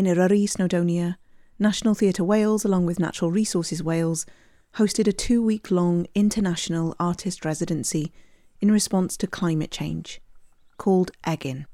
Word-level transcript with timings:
In 0.00 0.06
Eryri, 0.06 0.44
Snowdonia, 0.44 1.16
National 1.58 1.92
Theatre 1.92 2.24
Wales, 2.24 2.64
along 2.64 2.86
with 2.86 2.98
Natural 2.98 3.30
Resources 3.30 3.82
Wales, 3.82 4.24
hosted 4.76 5.06
a 5.06 5.12
two 5.12 5.42
week 5.42 5.70
long 5.70 6.06
international 6.14 6.96
artist 6.98 7.44
residency 7.44 8.10
in 8.62 8.72
response 8.72 9.14
to 9.18 9.26
climate 9.26 9.70
change, 9.70 10.22
called 10.78 11.10
Egin. 11.26 11.66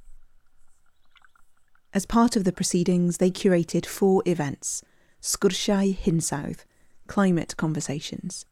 As 1.95 2.05
part 2.05 2.35
of 2.35 2.43
the 2.43 2.51
proceedings, 2.51 3.19
they 3.19 3.31
curated 3.31 3.87
four 3.87 4.25
events 4.27 4.83
Sgwrsiau 5.23 5.97
Hinsawdd, 5.97 6.65
Climate 7.07 7.57
Conversations. 7.57 8.45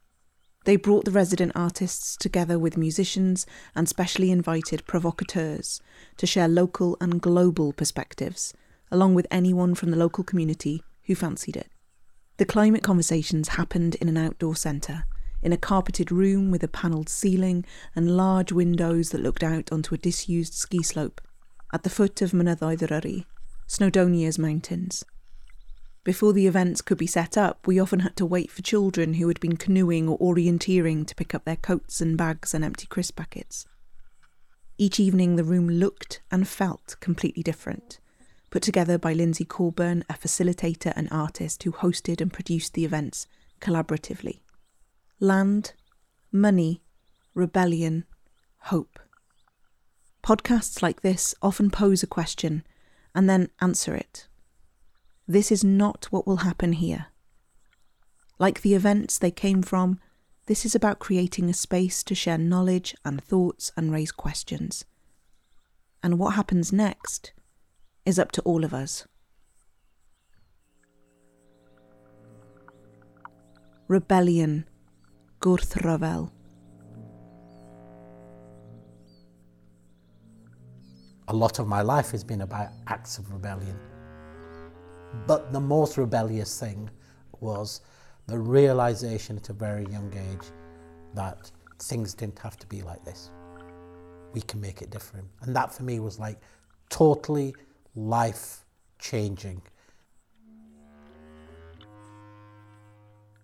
They 0.66 0.76
brought 0.76 1.04
the 1.04 1.10
resident 1.10 1.50
artists 1.56 2.16
together 2.16 2.60
with 2.60 2.76
musicians 2.76 3.44
and 3.74 3.88
specially 3.88 4.30
invited 4.30 4.86
provocateurs 4.86 5.82
to 6.18 6.28
share 6.28 6.46
local 6.46 6.96
and 7.00 7.20
global 7.20 7.72
perspectives, 7.72 8.54
along 8.90 9.14
with 9.14 9.26
anyone 9.30 9.74
from 9.74 9.90
the 9.90 9.96
local 9.96 10.24
community 10.24 10.82
who 11.04 11.14
fancied 11.14 11.56
it. 11.56 11.68
The 12.36 12.44
climate 12.44 12.82
conversations 12.82 13.48
happened 13.48 13.94
in 13.96 14.08
an 14.08 14.16
outdoor 14.16 14.56
centre, 14.56 15.04
in 15.42 15.52
a 15.52 15.58
carpeted 15.58 16.10
room 16.10 16.50
with 16.50 16.64
a 16.64 16.68
panelled 16.68 17.08
ceiling 17.08 17.64
and 17.94 18.16
large 18.16 18.50
windows 18.50 19.10
that 19.10 19.22
looked 19.22 19.42
out 19.42 19.70
onto 19.70 19.94
a 19.94 19.98
disused 19.98 20.54
ski 20.54 20.82
slope 20.82 21.20
at 21.72 21.82
the 21.82 21.90
foot 21.90 22.22
of 22.22 22.32
Mynyddoedd 22.32 23.24
Snowdonia's 23.66 24.38
mountains. 24.38 25.04
Before 26.02 26.32
the 26.32 26.46
events 26.46 26.82
could 26.82 26.98
be 26.98 27.06
set 27.06 27.38
up, 27.38 27.66
we 27.66 27.80
often 27.80 28.00
had 28.00 28.14
to 28.16 28.26
wait 28.26 28.50
for 28.50 28.62
children 28.62 29.14
who 29.14 29.26
had 29.28 29.40
been 29.40 29.56
canoeing 29.56 30.08
or 30.08 30.18
orienteering 30.18 31.06
to 31.06 31.14
pick 31.14 31.34
up 31.34 31.44
their 31.44 31.56
coats 31.56 32.00
and 32.00 32.18
bags 32.18 32.52
and 32.52 32.62
empty 32.62 32.86
crisp 32.86 33.16
packets. 33.16 33.66
Each 34.76 35.00
evening, 35.00 35.36
the 35.36 35.44
room 35.44 35.68
looked 35.68 36.20
and 36.30 36.46
felt 36.46 36.96
completely 37.00 37.42
different, 37.42 38.00
put 38.54 38.62
together 38.62 38.96
by 38.96 39.12
Lindsay 39.12 39.44
Corburn, 39.44 40.04
a 40.08 40.14
facilitator 40.14 40.92
and 40.94 41.08
artist 41.10 41.64
who 41.64 41.72
hosted 41.72 42.20
and 42.20 42.32
produced 42.32 42.74
the 42.74 42.84
events 42.84 43.26
collaboratively. 43.60 44.42
Land, 45.18 45.72
money, 46.30 46.80
rebellion, 47.34 48.04
hope. 48.70 49.00
Podcasts 50.22 50.82
like 50.82 51.00
this 51.00 51.34
often 51.42 51.68
pose 51.68 52.04
a 52.04 52.06
question 52.06 52.62
and 53.12 53.28
then 53.28 53.48
answer 53.60 53.92
it 53.96 54.28
this 55.26 55.50
is 55.50 55.64
not 55.64 56.04
what 56.12 56.24
will 56.24 56.46
happen 56.48 56.74
here. 56.74 57.06
Like 58.38 58.60
the 58.60 58.74
events 58.74 59.18
they 59.18 59.32
came 59.32 59.62
from, 59.62 59.98
this 60.46 60.64
is 60.64 60.76
about 60.76 61.00
creating 61.00 61.50
a 61.50 61.54
space 61.54 62.04
to 62.04 62.14
share 62.14 62.38
knowledge 62.38 62.94
and 63.04 63.20
thoughts 63.20 63.72
and 63.76 63.90
raise 63.90 64.12
questions. 64.12 64.84
And 66.04 66.20
what 66.20 66.36
happens 66.36 66.72
next 66.72 67.32
is 68.04 68.18
up 68.18 68.32
to 68.32 68.42
all 68.42 68.64
of 68.64 68.74
us. 68.74 69.06
Rebellion, 73.88 74.66
Gwrthryfel. 75.40 76.30
A 81.28 81.34
lot 81.34 81.58
of 81.58 81.66
my 81.66 81.80
life 81.80 82.10
has 82.10 82.22
been 82.22 82.42
about 82.42 82.68
acts 82.86 83.18
of 83.18 83.32
rebellion. 83.32 83.78
But 85.26 85.52
the 85.52 85.60
most 85.60 85.96
rebellious 85.96 86.58
thing 86.60 86.90
was 87.40 87.80
the 88.26 88.38
realization 88.38 89.36
at 89.36 89.48
a 89.48 89.52
very 89.52 89.86
young 89.86 90.12
age 90.14 90.46
that 91.14 91.50
things 91.78 92.14
didn't 92.14 92.38
have 92.38 92.56
to 92.58 92.66
be 92.66 92.82
like 92.82 93.04
this. 93.04 93.30
We 94.32 94.40
can 94.42 94.60
make 94.60 94.82
it 94.82 94.90
different. 94.90 95.28
And 95.42 95.54
that 95.56 95.72
for 95.72 95.82
me 95.82 95.98
was 96.00 96.18
like 96.18 96.40
totally 96.90 97.54
life 97.94 98.64
changing. 98.98 99.62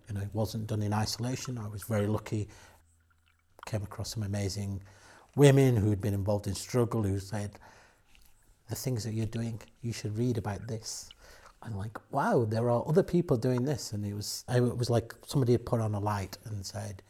You 0.08 0.14
know, 0.14 0.20
it 0.20 0.30
wasn't 0.32 0.66
done 0.66 0.82
in 0.82 0.92
isolation. 0.92 1.58
I 1.58 1.68
was 1.68 1.84
very 1.84 2.06
lucky. 2.06 2.48
Came 3.66 3.82
across 3.82 4.14
some 4.14 4.22
amazing 4.22 4.82
women 5.36 5.76
who 5.76 5.90
had 5.90 6.00
been 6.00 6.14
involved 6.14 6.46
in 6.46 6.54
struggle 6.54 7.02
who 7.02 7.18
said, 7.20 7.58
the 8.68 8.74
things 8.74 9.04
that 9.04 9.12
you're 9.12 9.26
doing, 9.26 9.60
you 9.82 9.92
should 9.92 10.16
read 10.16 10.38
about 10.38 10.66
this. 10.66 11.08
I'm 11.62 11.76
like, 11.76 11.98
wow, 12.10 12.46
there 12.48 12.70
are 12.70 12.82
other 12.88 13.02
people 13.02 13.36
doing 13.36 13.64
this. 13.64 13.92
And 13.92 14.06
it 14.06 14.14
was, 14.14 14.44
it 14.48 14.60
was 14.60 14.88
like 14.88 15.14
somebody 15.26 15.52
had 15.52 15.66
put 15.66 15.80
on 15.80 15.94
a 15.94 16.00
light 16.00 16.38
and 16.46 16.64
said, 16.64 17.02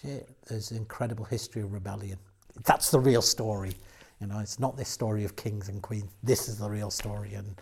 shit, 0.00 0.28
there's 0.48 0.72
incredible 0.72 1.24
history 1.24 1.62
of 1.62 1.72
rebellion. 1.72 2.18
That's 2.64 2.90
the 2.90 2.98
real 2.98 3.22
story. 3.22 3.74
You 4.20 4.26
know, 4.26 4.38
it's 4.38 4.58
not 4.58 4.76
this 4.76 4.88
story 4.88 5.24
of 5.24 5.36
kings 5.36 5.68
and 5.68 5.82
queens. 5.82 6.10
This 6.22 6.48
is 6.48 6.58
the 6.58 6.68
real 6.68 6.90
story. 6.90 7.34
And, 7.34 7.56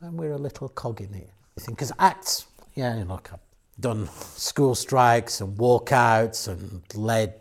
and 0.00 0.18
we're 0.18 0.32
a 0.32 0.38
little 0.38 0.68
cog 0.68 1.00
in 1.00 1.14
it. 1.14 1.30
I 1.56 1.60
think 1.60 1.78
because 1.78 1.92
acts, 1.98 2.46
yeah, 2.74 2.94
you 2.94 3.04
know, 3.04 3.14
look, 3.14 3.30
I've 3.32 3.40
done 3.80 4.08
school 4.36 4.74
strikes 4.74 5.40
and 5.40 5.56
walkouts 5.56 6.48
and 6.48 6.82
led 6.94 7.34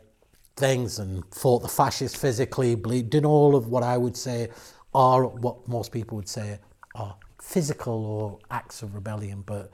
things 0.56 1.00
and 1.00 1.24
fought 1.34 1.62
the 1.62 1.68
fascists 1.68 2.19
physically, 2.19 2.75
did 3.03 3.25
all 3.25 3.56
of 3.56 3.68
what 3.68 3.84
I 3.84 3.97
would 3.97 4.18
say 4.18 4.50
are 4.94 5.28
what 5.28 5.68
most 5.68 5.91
people 5.91 6.16
would 6.16 6.30
say 6.30 6.59
are 6.96 7.16
physical 7.41 7.94
or 8.06 8.40
acts 8.50 8.81
of 8.81 8.96
rebellion, 8.96 9.44
but 9.46 9.72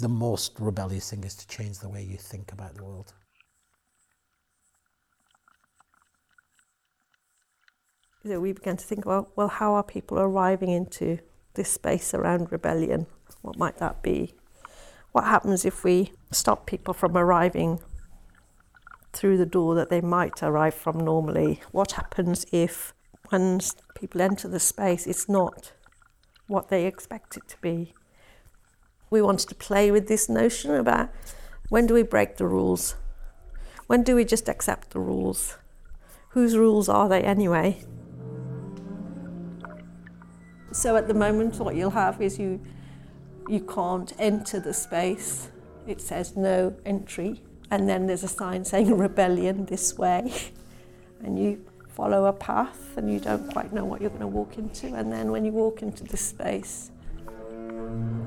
the 0.00 0.08
most 0.08 0.52
rebellious 0.60 1.10
thing 1.10 1.24
is 1.24 1.34
to 1.34 1.48
change 1.48 1.78
the 1.78 1.88
way 1.88 2.02
you 2.02 2.16
think 2.16 2.52
about 2.52 2.74
the 2.74 2.84
world. 2.84 3.12
So 8.26 8.40
we 8.40 8.52
began 8.52 8.76
to 8.76 8.84
think 8.84 9.04
about, 9.04 9.30
well, 9.36 9.46
how 9.46 9.74
are 9.74 9.84
people 9.84 10.18
arriving 10.18 10.68
into 10.68 11.20
this 11.54 11.70
space 11.70 12.12
around 12.12 12.50
rebellion? 12.50 13.06
What 13.42 13.56
might 13.56 13.78
that 13.78 14.02
be? 14.02 14.34
What 15.12 15.26
happens 15.26 15.64
if 15.64 15.84
we 15.84 16.12
stop 16.32 16.66
people 16.66 16.92
from 16.92 17.16
arriving 17.16 17.78
through 19.12 19.36
the 19.36 19.46
door 19.46 19.76
that 19.76 19.90
they 19.90 20.00
might 20.00 20.42
arrive 20.42 20.74
from 20.74 20.98
normally? 20.98 21.60
What 21.70 21.92
happens 21.92 22.44
if, 22.50 22.92
when 23.28 23.60
people 23.94 24.20
enter 24.20 24.48
the 24.48 24.58
space, 24.58 25.06
it's 25.06 25.28
not 25.28 25.72
what 26.48 26.68
they 26.68 26.84
expect 26.84 27.36
it 27.36 27.46
to 27.50 27.56
be. 27.60 27.94
We 29.08 29.22
wanted 29.22 29.50
to 29.50 29.54
play 29.54 29.92
with 29.92 30.08
this 30.08 30.28
notion 30.28 30.74
about 30.74 31.10
when 31.68 31.86
do 31.86 31.94
we 31.94 32.02
break 32.02 32.38
the 32.38 32.48
rules? 32.48 32.96
When 33.86 34.02
do 34.02 34.16
we 34.16 34.24
just 34.24 34.48
accept 34.48 34.90
the 34.90 35.00
rules? 35.00 35.58
Whose 36.30 36.56
rules 36.56 36.88
are 36.88 37.08
they 37.08 37.22
anyway? 37.22 37.84
So 40.76 40.94
at 40.94 41.08
the 41.08 41.14
moment, 41.14 41.58
what 41.58 41.74
you'll 41.74 41.88
have 41.92 42.20
is 42.20 42.38
you, 42.38 42.60
you 43.48 43.60
can't 43.60 44.12
enter 44.18 44.60
the 44.60 44.74
space. 44.74 45.48
It 45.86 46.02
says 46.02 46.36
no 46.36 46.76
entry. 46.84 47.40
And 47.70 47.88
then 47.88 48.06
there's 48.06 48.22
a 48.24 48.28
sign 48.28 48.62
saying 48.62 48.94
rebellion 48.98 49.64
this 49.64 49.96
way. 49.96 50.34
And 51.24 51.42
you 51.42 51.64
follow 51.88 52.26
a 52.26 52.32
path 52.34 52.94
and 52.98 53.10
you 53.10 53.18
don't 53.18 53.50
quite 53.54 53.72
know 53.72 53.86
what 53.86 54.02
you're 54.02 54.10
going 54.10 54.20
to 54.20 54.26
walk 54.26 54.58
into. 54.58 54.88
And 54.88 55.10
then 55.10 55.30
when 55.30 55.46
you 55.46 55.52
walk 55.52 55.80
into 55.80 56.04
this 56.04 56.20
space, 56.20 56.90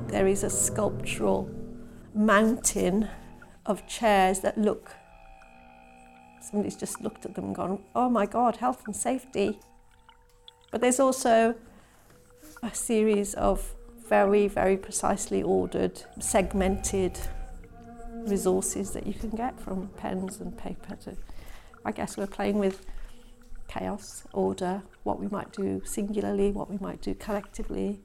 there 0.08 0.26
is 0.26 0.44
a 0.44 0.50
sculptural 0.50 1.48
mountain 2.16 3.08
of 3.68 3.86
chairs 3.86 4.40
that 4.40 4.58
look, 4.58 4.90
somebody's 6.42 6.76
just 6.76 7.00
looked 7.00 7.26
at 7.26 7.36
them 7.36 7.46
and 7.46 7.56
gone, 7.56 7.84
oh 7.94 8.10
my 8.10 8.26
God, 8.26 8.56
health 8.56 8.82
and 8.88 8.96
safety. 8.96 9.60
But 10.72 10.82
there's 10.82 11.00
also 11.00 11.54
a 12.62 12.74
series 12.74 13.34
of 13.36 13.74
very, 14.08 14.48
very 14.48 14.76
precisely 14.76 15.44
ordered, 15.44 16.02
segmented 16.20 17.20
resources 18.28 18.92
that 18.92 19.06
you 19.08 19.14
can 19.14 19.30
get 19.30 19.60
from 19.60 19.88
pens 19.98 20.40
and 20.40 20.58
paper 20.58 20.96
to, 20.96 21.16
I 21.86 21.92
guess 21.92 22.18
we're 22.18 22.28
playing 22.28 22.60
with 22.60 22.86
chaos, 23.68 24.24
order, 24.34 24.82
what 25.04 25.20
we 25.20 25.28
might 25.28 25.52
do 25.54 25.82
singularly, 25.86 26.52
what 26.52 26.70
we 26.70 26.78
might 26.80 27.02
do 27.02 27.14
collectively. 27.14 28.02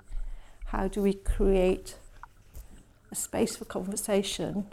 How 0.67 0.89
do 0.89 1.01
we 1.01 1.15
create 1.15 1.97
a 3.11 3.15
space 3.15 3.57
for 3.57 3.65
conversation 3.65 4.67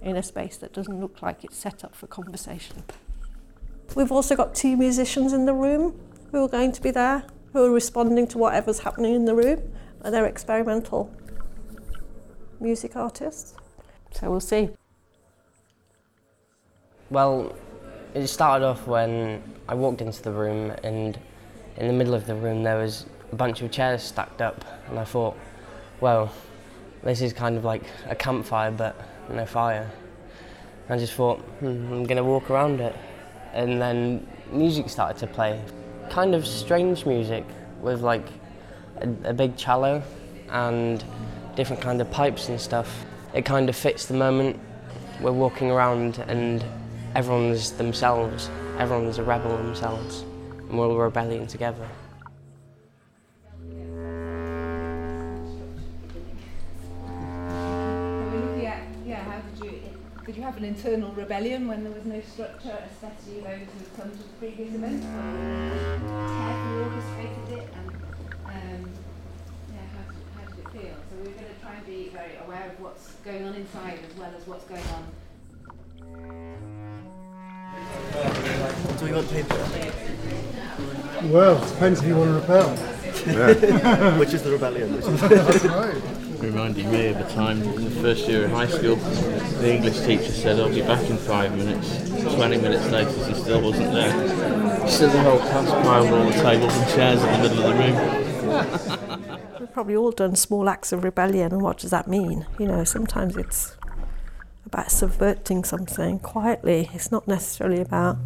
in 0.00 0.16
a 0.16 0.22
space 0.22 0.56
that 0.56 0.72
doesn't 0.72 1.00
look 1.00 1.22
like 1.22 1.44
it's 1.44 1.56
set 1.56 1.84
up 1.84 1.94
for 1.94 2.06
conversation? 2.06 2.82
We've 3.94 4.12
also 4.12 4.34
got 4.34 4.54
two 4.54 4.76
musicians 4.76 5.32
in 5.32 5.44
the 5.44 5.52
room 5.52 6.00
who 6.30 6.42
are 6.42 6.48
going 6.48 6.72
to 6.72 6.80
be 6.80 6.90
there, 6.90 7.24
who 7.52 7.64
are 7.64 7.70
responding 7.70 8.26
to 8.28 8.38
whatever's 8.38 8.80
happening 8.80 9.14
in 9.14 9.24
the 9.24 9.34
room. 9.34 9.62
They're 10.04 10.26
experimental 10.26 11.14
music 12.60 12.96
artists. 12.96 13.54
So 14.12 14.30
we'll 14.30 14.40
see. 14.40 14.70
Well, 17.10 17.54
it 18.14 18.26
started 18.26 18.64
off 18.64 18.86
when 18.86 19.42
I 19.68 19.74
walked 19.74 20.00
into 20.00 20.22
the 20.22 20.32
room 20.32 20.72
and 20.82 21.18
in 21.76 21.86
the 21.86 21.92
middle 21.92 22.14
of 22.14 22.26
the 22.26 22.34
room 22.34 22.62
there 22.62 22.78
was 22.78 23.06
a 23.32 23.36
bunch 23.36 23.62
of 23.62 23.70
chairs 23.70 24.02
stacked 24.02 24.40
up 24.40 24.64
and 24.88 24.98
I 24.98 25.04
thought, 25.04 25.36
well, 26.00 26.32
this 27.02 27.20
is 27.20 27.32
kind 27.32 27.56
of 27.56 27.64
like 27.64 27.82
a 28.08 28.14
campfire 28.14 28.70
but 28.70 28.96
no 29.30 29.46
fire. 29.46 29.90
I 30.88 30.98
just 30.98 31.14
thought, 31.14 31.38
hmm, 31.60 31.66
I'm 31.66 32.04
going 32.04 32.16
to 32.16 32.24
walk 32.24 32.50
around 32.50 32.80
it. 32.80 32.94
And 33.52 33.80
then 33.80 34.26
music 34.50 34.88
started 34.88 35.18
to 35.20 35.26
play. 35.26 35.60
Kind 36.12 36.34
of 36.34 36.46
strange 36.46 37.06
music 37.06 37.42
with 37.80 38.02
like 38.02 38.26
a, 39.00 39.30
a 39.30 39.32
big 39.32 39.56
cello 39.56 40.02
and 40.50 41.02
different 41.56 41.80
kind 41.80 42.02
of 42.02 42.10
pipes 42.10 42.50
and 42.50 42.60
stuff. 42.60 43.06
It 43.32 43.46
kind 43.46 43.70
of 43.70 43.74
fits 43.74 44.04
the 44.04 44.12
moment. 44.12 44.60
We're 45.22 45.32
walking 45.32 45.70
around 45.70 46.18
and 46.28 46.62
everyone's 47.14 47.72
themselves. 47.72 48.50
Everyone's 48.78 49.16
a 49.16 49.22
rebel 49.22 49.56
themselves, 49.56 50.20
and 50.68 50.78
we're 50.78 50.86
all 50.86 50.98
rebelling 50.98 51.46
together. 51.46 51.88
Have 60.52 60.62
an 60.62 60.68
internal 60.68 61.10
rebellion 61.12 61.66
when 61.66 61.82
there 61.82 61.92
was 61.92 62.04
no 62.04 62.20
structure, 62.20 62.76
especially 62.92 63.40
those 63.40 63.66
who've 63.72 63.96
come 63.96 64.10
to 64.10 64.18
the 64.18 64.24
previous 64.38 64.74
event? 64.74 65.02
Carefully 65.02 66.76
orchestrated 66.84 67.48
it 67.56 67.68
and, 67.72 67.88
um, 68.44 68.90
yeah, 69.72 69.88
how 69.96 70.04
did, 70.12 70.20
how 70.36 70.44
did 70.44 70.58
it 70.58 70.68
feel? 70.72 70.96
So 71.08 71.16
we 71.16 71.28
we're 71.28 71.32
going 71.40 71.54
to 71.54 71.60
try 71.62 71.74
and 71.76 71.86
be 71.86 72.10
very 72.10 72.36
aware 72.44 72.66
of 72.68 72.80
what's 72.80 73.12
going 73.24 73.46
on 73.46 73.54
inside 73.54 74.00
as 74.06 74.14
well 74.18 74.30
as 74.36 74.46
what's 74.46 74.64
going 74.64 74.84
on 74.92 75.04
Do 78.98 79.04
we 79.06 79.12
want 79.12 79.30
paper? 79.30 79.56
Well, 81.32 81.62
it 81.62 81.68
depends 81.70 82.00
who 82.02 82.08
you 82.08 82.16
want 82.16 82.28
to 82.28 82.52
rebel. 82.52 82.76
Which 84.18 84.34
is 84.34 84.42
the 84.42 84.50
rebellion? 84.50 84.96
Which 84.96 85.06
is 85.06 85.20
That's 85.30 85.64
right. 85.64 86.31
Reminding 86.42 86.90
me 86.90 87.06
of 87.06 87.16
a 87.16 87.30
time 87.32 87.62
in 87.62 87.84
the 87.84 87.90
first 88.02 88.28
year 88.28 88.44
of 88.44 88.50
high 88.50 88.66
school. 88.66 88.96
The 88.96 89.74
English 89.74 90.00
teacher 90.00 90.32
said, 90.32 90.58
I'll 90.58 90.68
be 90.68 90.82
back 90.82 91.08
in 91.08 91.16
five 91.16 91.56
minutes. 91.56 92.10
20 92.34 92.58
minutes 92.58 92.90
later, 92.90 93.12
she 93.26 93.34
still 93.34 93.62
wasn't 93.62 93.92
there. 93.92 94.86
She 94.86 94.94
Still 94.94 95.10
the 95.10 95.22
whole 95.22 95.38
class 95.38 95.70
piled 95.70 96.08
all 96.08 96.26
the 96.26 96.32
tables 96.32 96.76
and 96.76 96.90
chairs 96.90 97.22
in 97.22 97.32
the 97.32 97.48
middle 97.48 97.64
of 97.64 97.76
the 97.76 97.82
room. 97.82 99.42
We've 99.60 99.72
probably 99.72 99.96
all 99.96 100.10
done 100.10 100.34
small 100.34 100.68
acts 100.68 100.92
of 100.92 101.04
rebellion, 101.04 101.52
and 101.52 101.62
what 101.62 101.78
does 101.78 101.90
that 101.90 102.08
mean? 102.08 102.46
You 102.58 102.66
know, 102.66 102.84
sometimes 102.84 103.36
it's 103.36 103.76
about 104.66 104.90
subverting 104.90 105.64
something 105.64 106.18
quietly. 106.18 106.90
It's 106.92 107.12
not 107.12 107.28
necessarily 107.28 107.80
about 107.80 108.16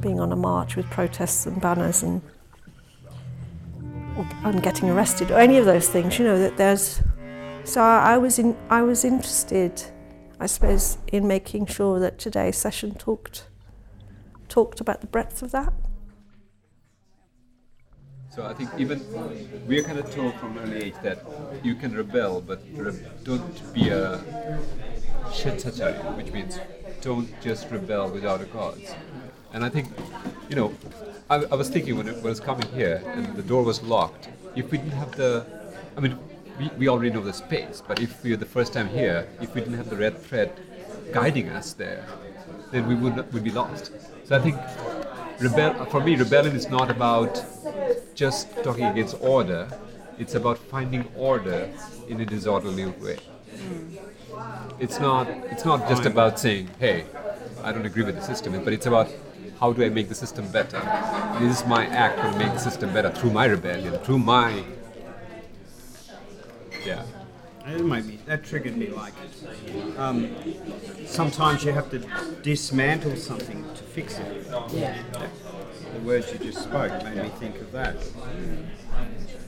being 0.00 0.20
on 0.20 0.30
a 0.30 0.36
march 0.36 0.76
with 0.76 0.86
protests 0.90 1.46
and 1.46 1.60
banners 1.60 2.02
and 2.02 2.20
and 4.44 4.62
getting 4.62 4.90
arrested 4.90 5.30
or 5.30 5.38
any 5.38 5.58
of 5.58 5.64
those 5.64 5.88
things. 5.88 6.18
You 6.18 6.24
know 6.24 6.38
that 6.38 6.56
there's. 6.56 7.00
So 7.68 7.82
I, 7.82 8.16
was 8.16 8.38
in. 8.38 8.56
I 8.70 8.80
was 8.80 9.04
interested, 9.04 9.82
I 10.40 10.46
suppose, 10.46 10.96
in 11.12 11.28
making 11.28 11.66
sure 11.66 12.00
that 12.00 12.18
today's 12.18 12.56
session 12.56 12.94
talked 12.94 13.44
talked 14.48 14.80
about 14.80 15.02
the 15.02 15.06
breadth 15.06 15.42
of 15.42 15.50
that. 15.50 15.74
So 18.34 18.46
I 18.46 18.54
think 18.54 18.70
even 18.78 19.04
we 19.66 19.78
are 19.78 19.82
kind 19.82 19.98
of 19.98 20.10
told 20.14 20.32
from 20.36 20.56
early 20.56 20.82
age 20.84 20.94
that 21.02 21.18
you 21.62 21.74
can 21.74 21.94
rebel, 21.94 22.40
but 22.40 22.62
re- 22.72 23.02
don't 23.22 23.74
be 23.74 23.90
a 23.90 24.18
shitachari, 25.26 26.16
which 26.16 26.32
means 26.32 26.58
don't 27.02 27.28
just 27.42 27.70
rebel 27.70 28.08
without 28.08 28.40
a 28.40 28.46
cause. 28.46 28.94
And 29.52 29.62
I 29.62 29.68
think, 29.68 29.88
you 30.48 30.56
know, 30.56 30.72
I, 31.28 31.44
I 31.52 31.54
was 31.54 31.68
thinking 31.68 31.98
when, 31.98 32.08
it, 32.08 32.16
when 32.16 32.26
I 32.26 32.30
was 32.30 32.40
coming 32.40 32.66
here 32.72 33.02
and 33.14 33.36
the 33.36 33.42
door 33.42 33.62
was 33.62 33.82
locked, 33.82 34.30
if 34.56 34.70
we 34.70 34.78
didn't 34.78 34.92
have 34.92 35.12
the, 35.12 35.44
I 35.98 36.00
mean, 36.00 36.18
we, 36.58 36.68
we 36.76 36.88
already 36.88 37.10
know 37.10 37.22
the 37.22 37.32
space, 37.32 37.82
but 37.86 38.00
if 38.00 38.22
we 38.22 38.32
are 38.32 38.36
the 38.36 38.46
first 38.46 38.72
time 38.72 38.88
here, 38.88 39.28
if 39.40 39.54
we 39.54 39.60
didn't 39.60 39.76
have 39.76 39.90
the 39.90 39.96
red 39.96 40.18
thread 40.18 40.52
guiding 41.12 41.48
us 41.50 41.72
there, 41.72 42.04
then 42.70 42.86
we 42.86 42.94
would 42.94 43.32
would 43.32 43.44
be 43.44 43.50
lost. 43.50 43.92
So 44.24 44.36
I 44.36 44.40
think 44.40 44.56
rebel 45.40 45.84
for 45.86 46.00
me 46.00 46.16
rebellion 46.16 46.54
is 46.54 46.68
not 46.68 46.90
about 46.90 47.42
just 48.14 48.52
talking 48.62 48.84
against 48.84 49.16
order. 49.20 49.68
It's 50.18 50.34
about 50.34 50.58
finding 50.58 51.08
order 51.16 51.70
in 52.08 52.20
a 52.20 52.26
disorderly 52.26 52.86
way. 52.86 53.18
Hmm. 53.56 53.96
It's 54.78 54.98
not 55.00 55.28
it's 55.52 55.64
not 55.64 55.88
just 55.88 56.04
about 56.06 56.38
saying 56.38 56.68
hey 56.78 57.04
i 57.64 57.72
don't 57.72 57.86
agree 57.86 58.04
with 58.04 58.14
the 58.14 58.22
system 58.22 58.52
but 58.64 58.72
it's 58.72 58.86
about 58.86 59.08
how 59.58 59.72
do 59.72 59.84
i 59.84 59.88
make 59.88 60.08
the 60.08 60.14
system 60.14 60.48
better? 60.52 60.80
This 61.40 61.60
is 61.60 61.66
my 61.66 61.86
act 61.86 62.20
to 62.22 62.38
make 62.38 62.52
the 62.52 62.58
system 62.58 62.92
better 62.92 63.10
through 63.10 63.32
my 63.32 63.46
rebellion 63.46 63.98
through 64.04 64.18
my 64.18 64.62
yeah 66.88 67.04
It 67.66 67.84
made 67.84 68.06
me. 68.06 68.18
That 68.24 68.44
triggered 68.44 68.76
me. 68.76 68.88
Like, 68.88 69.12
um, 69.98 70.34
sometimes 71.04 71.62
you 71.64 71.72
have 71.72 71.90
to 71.90 71.98
dismantle 72.42 73.16
something 73.16 73.62
to 73.74 73.82
fix 73.82 74.18
it. 74.18 74.46
Yeah. 74.72 74.96
The 75.92 76.00
words 76.00 76.32
you 76.32 76.38
just 76.38 76.62
spoke 76.62 76.92
made 77.04 77.22
me 77.22 77.28
think 77.40 77.56
of 77.60 77.70
that. 77.72 77.96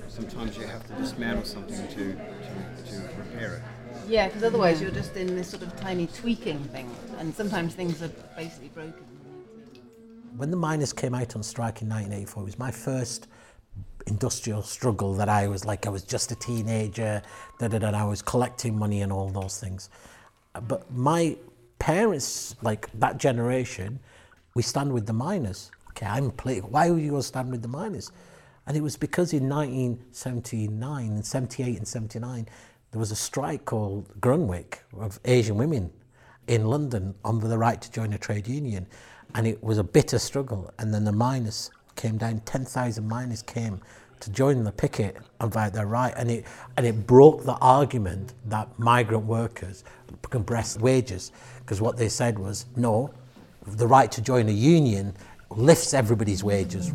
Sometimes 0.08 0.58
you 0.58 0.66
have 0.66 0.87
to 0.88 0.92
dismantle 0.94 1.44
something 1.44 1.88
to 1.88 2.04
to, 2.12 2.90
to 2.90 2.94
repair 3.16 3.54
it. 3.54 3.62
Yeah, 4.06 4.26
because 4.26 4.42
otherwise 4.42 4.82
you're 4.82 4.90
just 4.90 5.16
in 5.16 5.34
this 5.37 5.48
sort 5.48 5.62
of 5.62 5.75
tiny 5.81 6.06
tweaking 6.08 6.62
thing, 6.75 6.90
and 7.19 7.34
sometimes 7.34 7.75
things 7.75 8.02
are 8.02 8.12
basically 8.37 8.69
broken. 8.69 9.04
When 10.37 10.50
the 10.50 10.56
miners 10.56 10.92
came 10.92 11.14
out 11.14 11.37
on 11.37 11.42
strike 11.42 11.81
in 11.81 11.88
1984, 11.88 12.42
it 12.42 12.44
was 12.44 12.58
my 12.58 12.70
first 12.70 13.28
industrial 14.06 14.62
struggle 14.62 15.14
that 15.14 15.29
I 15.29 15.49
was 15.49 15.64
like, 15.64 15.87
I 15.87 15.91
was 15.91 16.02
just 16.02 16.32
a 16.32 16.35
teenager, 16.35 17.23
da, 17.58 17.67
I 17.69 18.05
was 18.05 18.23
collecting 18.23 18.79
money 18.79 19.02
and 19.02 19.12
all 19.12 19.29
those 19.29 19.58
things. 19.58 19.91
Uh, 20.55 20.61
But 20.61 20.91
my 20.93 21.37
parents, 21.79 22.56
like 22.62 22.88
that 22.99 23.19
generation, 23.19 24.00
we 24.55 24.62
stand 24.62 24.93
with 24.93 25.06
the 25.06 25.12
miners. 25.12 25.70
Okay, 25.91 26.06
I'm 26.06 26.31
playing. 26.31 26.62
Why 26.62 26.91
would 26.91 27.02
you 27.02 27.11
go 27.11 27.20
stand 27.20 27.50
with 27.50 27.62
the 27.62 27.69
miners? 27.69 28.12
And 28.67 28.76
it 28.76 28.82
was 28.82 28.97
because 28.97 29.32
in 29.32 29.49
1979 29.49 31.06
and 31.06 31.25
78 31.25 31.79
and 31.79 31.88
79, 31.88 32.47
there 32.93 33.00
was 33.00 33.11
a 33.11 33.17
strike 33.17 33.64
called 33.64 34.08
Grunwick 34.20 34.79
of 34.99 35.19
Asian 35.25 35.56
women 35.56 35.91
in 36.47 36.67
London 36.67 37.14
on 37.25 37.41
the 37.41 37.58
right 37.58 37.81
to 37.81 37.91
join 37.91 38.12
a 38.12 38.19
trade 38.19 38.47
union. 38.47 38.87
And 39.35 39.47
it 39.47 39.62
was 39.62 39.79
a 39.79 39.85
bitter 39.85 40.19
struggle. 40.19 40.70
And 40.79 40.93
then 40.93 41.05
the 41.05 41.12
miners 41.12 41.70
came 41.96 42.19
down, 42.19 42.40
10,000 42.40 43.06
miners 43.06 43.42
came 43.42 43.81
to 44.20 44.31
join 44.31 44.64
the 44.64 44.72
picket 44.72 45.16
and 45.40 45.52
fight 45.52 45.72
their 45.72 45.87
right. 45.87 46.12
And 46.16 46.31
it, 46.31 46.46
and 46.76 46.87
it 46.87 47.06
broke 47.06 47.44
the 47.44 47.54
argument 47.54 48.34
that 48.46 48.69
migrant 48.78 49.25
workers 49.25 49.84
breast 50.38 50.81
wages. 50.81 51.32
Because 51.60 51.81
what 51.81 51.96
they 51.96 52.08
said 52.08 52.38
was, 52.38 52.66
no, 52.76 53.12
the 53.66 53.87
right 53.87 54.10
to 54.12 54.22
join 54.22 54.48
a 54.48 54.52
union 54.52 55.14
lifts 55.50 55.94
everybody's 55.94 56.44
wages. 56.44 56.92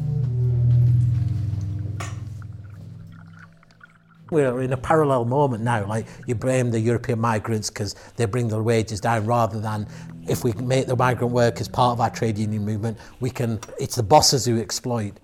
We're 4.31 4.61
in 4.61 4.73
a 4.73 4.77
parallel 4.77 5.25
moment 5.25 5.63
now. 5.63 5.85
Like 5.85 6.07
you 6.25 6.33
blame 6.33 6.71
the 6.71 6.79
European 6.79 7.19
migrants 7.19 7.69
because 7.69 7.95
they 8.15 8.25
bring 8.25 8.47
their 8.47 8.63
wages 8.63 8.99
down, 8.99 9.25
rather 9.25 9.59
than 9.59 9.87
if 10.27 10.43
we 10.43 10.53
make 10.53 10.87
the 10.87 10.95
migrant 10.95 11.31
workers 11.31 11.67
part 11.67 11.93
of 11.93 12.01
our 12.01 12.09
trade 12.09 12.37
union 12.37 12.65
movement, 12.65 12.97
we 13.19 13.29
can. 13.29 13.59
It's 13.79 13.95
the 13.95 14.03
bosses 14.03 14.45
who 14.45 14.59
exploit. 14.59 15.19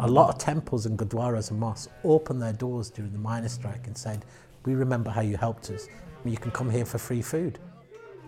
A 0.00 0.06
lot 0.06 0.28
of 0.28 0.38
temples 0.38 0.86
and 0.86 0.98
gurdwaras 0.98 1.50
and 1.50 1.60
mosques 1.60 1.92
opened 2.04 2.42
their 2.42 2.52
doors 2.52 2.90
during 2.90 3.12
the 3.12 3.18
miners' 3.18 3.52
strike 3.52 3.86
and 3.86 3.96
said, 3.96 4.24
"We 4.64 4.74
remember 4.74 5.10
how 5.10 5.22
you 5.22 5.36
helped 5.38 5.70
us. 5.70 5.88
You 6.24 6.36
can 6.36 6.50
come 6.50 6.68
here 6.70 6.84
for 6.84 6.98
free 6.98 7.22
food. 7.22 7.58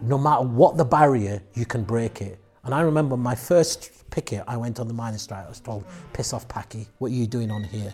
No 0.01 0.17
matter 0.17 0.43
what 0.43 0.79
the 0.79 0.85
barrier, 0.85 1.43
you 1.55 1.67
can 1.67 1.85
break 1.85 2.23
it." 2.23 2.39
And 2.65 2.75
I 2.75 2.81
remember 2.81 3.17
my 3.17 3.35
first 3.35 3.91
picket. 4.11 4.45
I 4.49 4.57
went 4.57 4.81
on 4.81 4.89
the 4.89 4.95
miners' 4.95 5.23
strike. 5.23 5.45
I 5.45 5.49
was 5.49 5.61
told, 5.61 5.85
"Piss 6.15 6.33
off, 6.33 6.49
Packy. 6.49 6.89
What 6.99 7.11
are 7.11 7.15
you 7.15 7.27
doing 7.27 7.51
on 7.51 7.65
here?" 7.65 7.93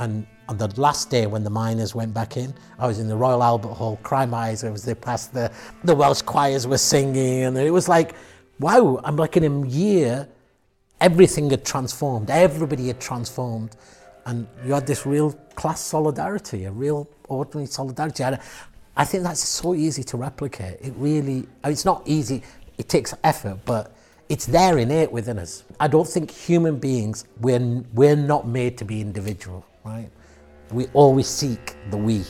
And 0.00 0.26
on 0.48 0.56
the 0.56 0.68
last 0.80 1.10
day 1.10 1.26
when 1.26 1.44
the 1.44 1.50
miners 1.50 1.94
went 1.94 2.12
back 2.12 2.36
in, 2.36 2.54
I 2.78 2.86
was 2.86 2.98
in 2.98 3.06
the 3.06 3.16
Royal 3.16 3.42
Albert 3.42 3.74
Hall, 3.74 4.00
crying 4.02 4.30
my 4.30 4.48
eyes. 4.48 4.64
It 4.64 4.70
was 4.70 4.82
they 4.82 4.94
past 4.94 5.32
the 5.32 5.52
the 5.84 5.94
Welsh 5.94 6.22
choirs 6.22 6.66
were 6.66 6.78
singing, 6.78 7.44
and 7.44 7.56
it 7.56 7.70
was 7.70 7.88
like, 7.88 8.14
wow! 8.58 8.98
I'm 9.04 9.16
like 9.16 9.36
in 9.36 9.44
a 9.44 9.66
year, 9.68 10.26
everything 11.00 11.50
had 11.50 11.64
transformed. 11.64 12.30
Everybody 12.30 12.88
had 12.88 12.98
transformed, 12.98 13.76
and 14.24 14.48
you 14.64 14.72
had 14.72 14.86
this 14.86 15.04
real 15.04 15.32
class 15.54 15.80
solidarity, 15.82 16.64
a 16.64 16.72
real 16.72 17.06
ordinary 17.28 17.66
solidarity. 17.66 18.24
And 18.24 18.38
I 18.96 19.04
think 19.04 19.22
that's 19.22 19.46
so 19.46 19.74
easy 19.74 20.02
to 20.04 20.16
replicate. 20.16 20.78
It 20.80 20.94
really, 20.96 21.46
I 21.62 21.68
mean, 21.68 21.72
it's 21.72 21.84
not 21.84 22.02
easy. 22.06 22.42
It 22.78 22.88
takes 22.88 23.12
effort, 23.22 23.58
but 23.66 23.94
it's 24.30 24.46
there 24.46 24.78
innate 24.78 25.12
within 25.12 25.38
us. 25.38 25.64
I 25.78 25.88
don't 25.88 26.08
think 26.08 26.30
human 26.30 26.78
beings 26.78 27.24
we're 27.40 27.84
we're 27.92 28.16
not 28.16 28.48
made 28.48 28.78
to 28.78 28.84
be 28.86 29.00
individual, 29.02 29.66
right? 29.84 30.10
We 30.70 30.86
always 30.94 31.26
seek 31.26 31.76
the 31.90 31.96
we. 31.96 32.24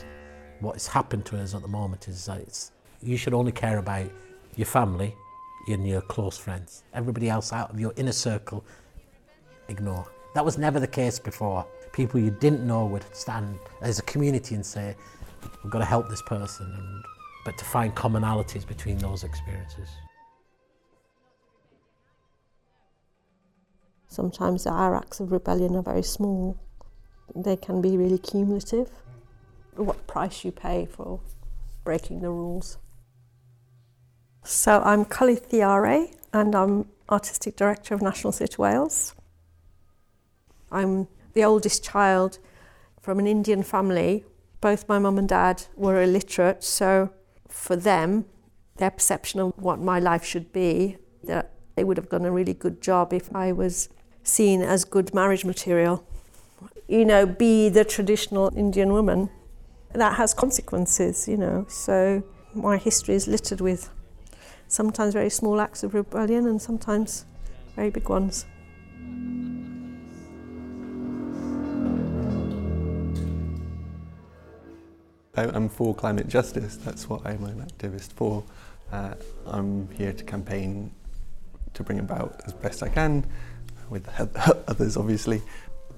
What 0.60 0.74
has 0.74 0.86
happened 0.86 1.24
to 1.26 1.38
us 1.38 1.54
at 1.54 1.62
the 1.62 1.68
moment 1.68 2.08
is 2.08 2.26
that 2.26 2.38
it's, 2.40 2.72
you 3.02 3.16
should 3.16 3.34
only 3.34 3.52
care 3.52 3.78
about 3.78 4.10
your 4.56 4.66
family 4.66 5.14
and 5.68 5.86
your 5.86 6.00
close 6.00 6.36
friends. 6.36 6.84
Everybody 6.94 7.28
else 7.28 7.52
out 7.52 7.70
of 7.70 7.78
your 7.78 7.92
inner 7.96 8.12
circle, 8.12 8.64
ignore. 9.68 10.10
That 10.34 10.44
was 10.44 10.58
never 10.58 10.80
the 10.80 10.86
case 10.86 11.18
before. 11.18 11.66
People 11.92 12.20
you 12.20 12.30
didn't 12.30 12.66
know 12.66 12.86
would 12.86 13.04
stand 13.14 13.58
as 13.82 13.98
a 13.98 14.02
community 14.02 14.54
and 14.54 14.64
say, 14.64 14.96
we've 15.62 15.72
got 15.72 15.80
to 15.80 15.84
help 15.84 16.08
this 16.08 16.22
person, 16.22 16.66
and, 16.66 17.04
but 17.44 17.58
to 17.58 17.64
find 17.64 17.94
commonalities 17.94 18.66
between 18.66 18.98
those 18.98 19.24
experiences. 19.24 19.88
Sometimes 24.08 24.66
our 24.66 24.96
acts 24.96 25.20
of 25.20 25.30
rebellion 25.30 25.76
are 25.76 25.82
very 25.82 26.02
small. 26.02 26.58
They 27.34 27.56
can 27.56 27.80
be 27.80 27.96
really 27.96 28.18
cumulative. 28.18 28.90
what 29.76 30.06
price 30.06 30.44
you 30.44 30.52
pay 30.52 30.86
for 30.86 31.20
breaking 31.84 32.20
the 32.20 32.28
rules. 32.28 32.76
So 34.44 34.82
I'm 34.84 35.04
Kully 35.04 35.36
Thiarai 35.36 36.14
and 36.32 36.54
I'm 36.54 36.86
Artistic 37.08 37.56
Director 37.56 37.94
of 37.94 38.02
National 38.02 38.32
Theatre 38.32 38.60
Wales. 38.60 39.14
I'm 40.70 41.08
the 41.34 41.44
oldest 41.44 41.82
child 41.84 42.38
from 43.00 43.18
an 43.18 43.26
Indian 43.26 43.62
family. 43.62 44.24
Both 44.60 44.88
my 44.88 44.98
mum 44.98 45.18
and 45.18 45.28
dad 45.28 45.64
were 45.76 46.02
illiterate, 46.02 46.62
so 46.62 47.10
for 47.48 47.76
them, 47.76 48.26
their 48.76 48.90
perception 48.90 49.40
of 49.40 49.52
what 49.56 49.80
my 49.80 49.98
life 49.98 50.24
should 50.24 50.52
be, 50.52 50.98
that 51.24 51.52
they 51.74 51.84
would 51.84 51.96
have 51.96 52.10
done 52.10 52.24
a 52.24 52.30
really 52.30 52.54
good 52.54 52.80
job 52.82 53.12
if 53.12 53.34
I 53.34 53.52
was 53.52 53.88
seen 54.22 54.60
as 54.62 54.84
good 54.84 55.14
marriage 55.14 55.44
material. 55.44 56.06
You 56.90 57.04
know, 57.04 57.24
be 57.24 57.68
the 57.68 57.84
traditional 57.84 58.50
Indian 58.56 58.92
woman. 58.92 59.30
That 59.92 60.14
has 60.14 60.34
consequences, 60.34 61.28
you 61.28 61.36
know. 61.36 61.64
So 61.68 62.20
my 62.52 62.78
history 62.78 63.14
is 63.14 63.28
littered 63.28 63.60
with 63.60 63.88
sometimes 64.66 65.14
very 65.14 65.30
small 65.30 65.60
acts 65.60 65.84
of 65.84 65.94
rebellion 65.94 66.48
and 66.48 66.60
sometimes 66.60 67.26
very 67.76 67.90
big 67.90 68.08
ones. 68.08 68.44
I'm 75.36 75.68
for 75.68 75.94
climate 75.94 76.26
justice. 76.26 76.76
That's 76.76 77.08
what 77.08 77.24
I'm 77.24 77.44
an 77.44 77.64
activist 77.64 78.14
for. 78.14 78.42
Uh, 78.90 79.14
I'm 79.46 79.88
here 79.92 80.12
to 80.12 80.24
campaign 80.24 80.90
to 81.74 81.84
bring 81.84 82.00
about 82.00 82.40
as 82.46 82.52
best 82.52 82.82
I 82.82 82.88
can, 82.88 83.24
with 83.90 84.08
others 84.66 84.96
obviously, 84.96 85.40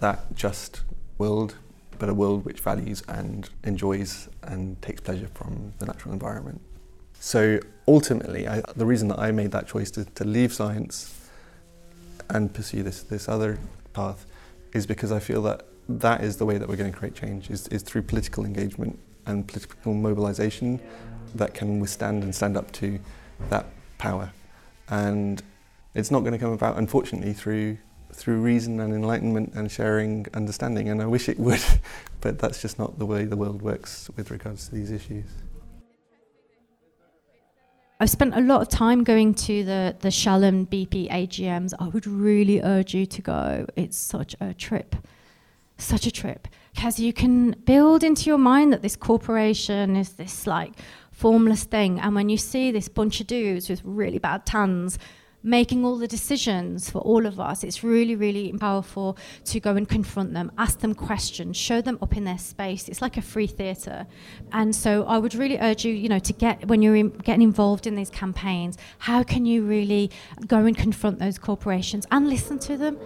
that 0.03 0.35
just 0.35 0.83
world, 1.17 1.55
but 1.99 2.09
a 2.09 2.15
world 2.15 2.45
which 2.45 2.61
values 2.61 3.03
and 3.09 3.49
enjoys 3.63 4.29
and 4.43 4.81
takes 4.83 5.01
pleasure 5.01 5.29
from 5.33 5.73
the 5.79 5.87
natural 5.87 6.13
environment. 6.13 6.61
So 7.21 7.61
ultimately, 7.87 8.49
I, 8.49 8.63
the 8.75 8.85
reason 8.85 9.07
that 9.09 9.21
I 9.21 9.31
made 9.31 9.53
that 9.53 9.69
choice 9.69 9.93
to, 9.93 10.05
to 10.05 10.25
leave 10.25 10.53
science 10.53 11.29
and 12.29 12.53
pursue 12.53 12.83
this, 12.83 13.05
this 13.05 13.29
other 13.29 13.61
path 13.93 14.27
is 14.73 14.87
because 14.87 15.13
I 15.13 15.21
feel 15.21 15.41
that 15.43 15.67
that 15.89 16.25
is 16.25 16.37
the 16.37 16.47
way 16.47 16.59
that 16.59 16.69
we're 16.69 16.77
going 16.77 16.93
to 16.93 16.99
create 16.99 17.15
change, 17.15 17.49
is, 17.49 17.69
is 17.69 17.83
through 17.83 18.03
political 18.03 18.45
engagement 18.45 18.99
and 19.27 19.47
political 19.47 19.95
mobilization 19.95 20.81
that 21.37 21.55
can 21.55 21.79
withstand 21.79 22.25
and 22.25 22.35
stand 22.35 22.57
up 22.57 22.73
to 22.73 22.99
that 23.51 23.67
power. 23.99 24.33
And 24.89 25.41
it's 25.95 26.11
not 26.11 26.21
going 26.21 26.33
to 26.33 26.39
come 26.39 26.53
about, 26.53 26.77
unfortunately, 26.77 27.35
through 27.35 27.79
through 28.13 28.41
reason 28.41 28.81
and 28.81 28.95
enlightenment 28.95 29.55
and 29.55 29.71
sharing 29.71 30.27
understanding. 30.35 30.89
And 30.89 31.03
I 31.03 31.07
wish 31.07 31.29
it 31.29 31.39
would, 31.39 31.63
but 32.21 32.39
that's 32.39 32.63
just 32.63 32.79
not 32.79 32.99
the 32.99 33.07
way 33.07 33.25
the 33.25 33.37
world 33.37 33.63
works 33.63 34.11
with 34.17 34.31
regards 34.31 34.69
to 34.69 34.75
these 34.75 34.91
issues. 34.91 35.27
I've 38.01 38.11
spent 38.11 38.35
a 38.35 38.41
lot 38.41 38.63
of 38.63 38.69
time 38.69 39.05
going 39.05 39.33
to 39.47 39.63
the 39.63 39.97
the 40.01 40.11
Shell 40.11 40.43
and 40.43 40.69
BP 40.69 41.09
AGMs. 41.09 41.73
I 41.79 41.87
would 41.87 42.07
really 42.07 42.61
urge 42.61 42.95
you 42.95 43.07
to 43.07 43.23
go. 43.23 43.67
It's 43.77 43.97
such 43.97 44.35
a 44.41 44.53
trip, 44.55 44.97
such 45.79 46.05
a 46.05 46.11
trip 46.11 46.49
because 46.75 46.99
you 46.99 47.13
can 47.13 47.53
build 47.65 48.03
into 48.03 48.25
your 48.25 48.39
mind 48.39 48.73
that 48.73 48.83
this 48.83 48.97
corporation 48.97 49.95
is 49.95 50.15
this 50.15 50.47
like 50.49 50.73
formless 51.13 51.63
thing. 51.63 52.01
And 52.01 52.15
when 52.15 52.29
you 52.29 52.37
see 52.37 52.73
this 52.73 52.89
bunch 52.89 53.21
of 53.21 53.29
dudes 53.29 53.69
with 53.69 53.83
really 53.85 54.19
bad 54.19 54.47
tans 54.47 54.99
making 55.43 55.85
all 55.85 55.97
the 55.97 56.09
decisions 56.09 56.91
for 56.91 57.01
all 57.01 57.27
of 57.27 57.41
us, 57.41 57.65
it's 57.65 57.83
really, 57.83 58.15
really 58.15 58.53
powerful 58.53 59.17
to 59.45 59.61
go 59.61 59.75
and 59.77 59.89
confront 59.89 60.33
them, 60.35 60.53
ask 60.59 60.81
them 60.81 60.95
questions, 60.95 61.57
show 61.57 61.81
them 61.81 61.99
up 62.01 62.17
in 62.17 62.25
their 62.25 62.39
space. 62.39 62.89
It's 62.89 63.03
like 63.03 63.17
a 63.17 63.23
free 63.23 63.47
theatre. 63.47 64.07
And 64.53 64.75
so 64.75 65.05
I 65.05 65.19
would 65.19 65.35
really 65.35 65.59
urge 65.59 65.85
you, 65.85 65.93
you 65.93 66.09
know, 66.09 66.21
to 66.21 66.33
get, 66.33 66.67
when 66.69 66.83
you're 66.83 66.97
in, 66.97 67.11
getting 67.11 67.43
involved 67.43 67.87
in 67.87 67.95
these 67.95 68.11
campaigns, 68.11 68.79
how 68.99 69.23
can 69.23 69.45
you 69.47 69.63
really 69.63 70.11
go 70.47 70.65
and 70.65 70.77
confront 70.77 71.19
those 71.19 71.39
corporations 71.39 72.07
and 72.11 72.29
listen 72.29 72.59
to 72.61 72.77
them? 72.77 72.99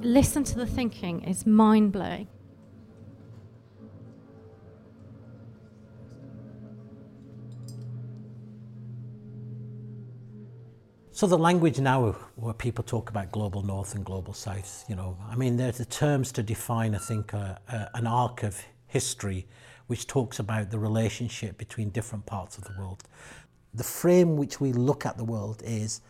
Listen 0.00 0.44
to 0.44 0.56
the 0.56 0.66
thinking. 0.66 1.22
It's 1.22 1.46
mind 1.46 1.92
blowing. 1.92 2.28
So 11.14 11.28
the 11.28 11.38
language 11.38 11.78
now 11.78 12.10
where 12.34 12.54
people 12.54 12.82
talk 12.82 13.08
about 13.08 13.30
global 13.30 13.62
north 13.62 13.94
and 13.94 14.04
global 14.04 14.34
south, 14.34 14.84
you 14.88 14.96
know, 14.96 15.16
I 15.30 15.36
mean, 15.36 15.56
there's 15.56 15.78
the 15.78 15.84
terms 15.84 16.32
to 16.32 16.42
define, 16.42 16.92
I 16.92 16.98
think, 16.98 17.32
uh, 17.32 17.54
uh, 17.68 17.86
an 17.94 18.08
arc 18.08 18.42
of 18.42 18.60
history 18.88 19.46
which 19.86 20.08
talks 20.08 20.40
about 20.40 20.72
the 20.72 20.78
relationship 20.80 21.56
between 21.56 21.90
different 21.90 22.26
parts 22.26 22.58
of 22.58 22.64
the 22.64 22.72
world. 22.76 23.04
The 23.74 23.84
frame 23.84 24.36
which 24.36 24.60
we 24.60 24.72
look 24.72 25.06
at 25.06 25.16
the 25.16 25.22
world 25.22 25.62
is, 25.64 26.00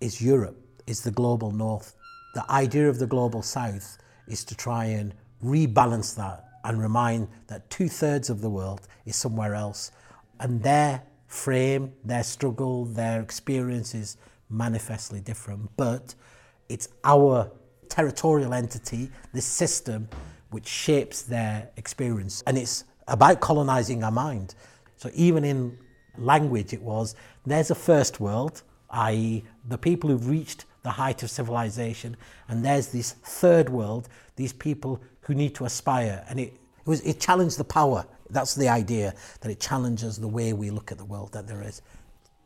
is 0.00 0.22
Europe, 0.22 0.56
is 0.86 1.02
the 1.02 1.10
global 1.10 1.50
north. 1.50 1.94
The 2.32 2.50
idea 2.50 2.88
of 2.88 2.98
the 2.98 3.06
global 3.06 3.42
south 3.42 3.98
is 4.26 4.46
to 4.46 4.54
try 4.54 4.86
and 4.86 5.12
rebalance 5.44 6.16
that 6.16 6.46
and 6.64 6.80
remind 6.80 7.28
that 7.48 7.68
two 7.68 7.90
thirds 7.90 8.30
of 8.30 8.40
the 8.40 8.48
world 8.48 8.88
is 9.04 9.14
somewhere 9.14 9.54
else. 9.54 9.92
And 10.38 10.62
there 10.62 11.02
frame, 11.30 11.92
their 12.04 12.24
struggle, 12.24 12.84
their 12.84 13.22
experience 13.22 13.94
is 13.94 14.16
manifestly 14.50 15.20
different. 15.20 15.70
But 15.76 16.14
it's 16.68 16.88
our 17.04 17.50
territorial 17.88 18.52
entity, 18.52 19.10
this 19.32 19.46
system, 19.46 20.08
which 20.50 20.66
shapes 20.66 21.22
their 21.22 21.70
experience. 21.76 22.42
And 22.46 22.58
it's 22.58 22.84
about 23.06 23.40
colonizing 23.40 24.02
our 24.02 24.10
mind. 24.10 24.56
So 24.96 25.08
even 25.14 25.44
in 25.44 25.78
language, 26.18 26.72
it 26.72 26.82
was 26.82 27.14
there's 27.46 27.70
a 27.70 27.76
first 27.76 28.18
world, 28.18 28.62
i.e., 28.90 29.44
the 29.68 29.78
people 29.78 30.10
who've 30.10 30.28
reached 30.28 30.64
the 30.82 30.90
height 30.90 31.22
of 31.22 31.30
civilization, 31.30 32.16
and 32.48 32.64
there's 32.64 32.88
this 32.88 33.12
third 33.12 33.68
world, 33.68 34.08
these 34.34 34.52
people 34.52 35.00
who 35.20 35.34
need 35.34 35.54
to 35.54 35.64
aspire. 35.64 36.24
And 36.28 36.40
it, 36.40 36.59
was, 36.90 37.00
it 37.00 37.20
challenged 37.20 37.56
the 37.56 37.64
power 37.64 38.04
that's 38.32 38.54
the 38.54 38.68
idea, 38.68 39.14
that 39.40 39.50
it 39.50 39.60
challenges 39.60 40.18
the 40.18 40.28
way 40.28 40.52
we 40.52 40.70
look 40.70 40.92
at 40.92 40.98
the 40.98 41.04
world, 41.04 41.32
that 41.32 41.46
there 41.46 41.62
is 41.62 41.82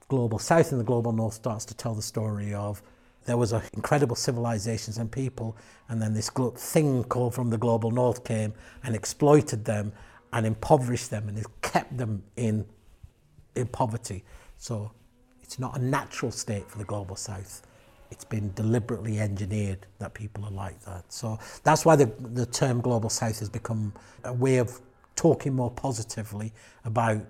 global 0.09 0.39
south 0.39 0.73
and 0.73 0.81
the 0.81 0.85
global 0.85 1.13
north 1.13 1.35
starts 1.35 1.65
to 1.67 1.75
tell 1.75 1.95
the 1.95 2.03
story 2.03 2.55
of 2.55 2.83
there 3.27 3.37
was 3.37 3.53
a 3.53 3.63
incredible 3.73 4.17
civilizations 4.17 4.99
and 4.99 5.11
people, 5.11 5.57
and 5.89 6.01
then 6.01 6.13
this 6.13 6.31
thing 6.57 7.05
called 7.05 7.35
from 7.35 7.51
the 7.51 7.59
global 7.59 7.91
north 7.91 8.25
came 8.25 8.53
and 8.83 8.95
exploited 8.95 9.65
them 9.65 9.93
and 10.33 10.47
impoverished 10.47 11.11
them 11.11 11.29
and 11.29 11.45
kept 11.63 11.97
them 11.97 12.23
in, 12.37 12.67
in 13.55 13.67
poverty. 13.67 14.25
So 14.59 14.93
it's 15.43 15.59
not 15.59 15.79
a 15.79 15.83
natural 15.83 16.33
state 16.33 16.69
for 16.69 16.79
the 16.79 16.85
global 16.85 17.17
south. 17.17 17.63
It's 18.11 18.25
been 18.25 18.53
deliberately 18.55 19.19
engineered 19.19 19.87
that 19.99 20.15
people 20.15 20.45
are 20.45 20.51
like 20.51 20.81
that. 20.85 21.13
So 21.13 21.39
that's 21.63 21.85
why 21.85 21.97
the, 21.97 22.07
the 22.21 22.47
term 22.47 22.81
global 22.81 23.11
south 23.11 23.39
has 23.41 23.49
become 23.49 23.93
a 24.25 24.33
way 24.33 24.59
of 24.59 24.81
talking 25.17 25.55
more 25.55 25.71
positively 25.71 26.53
about 26.85 27.21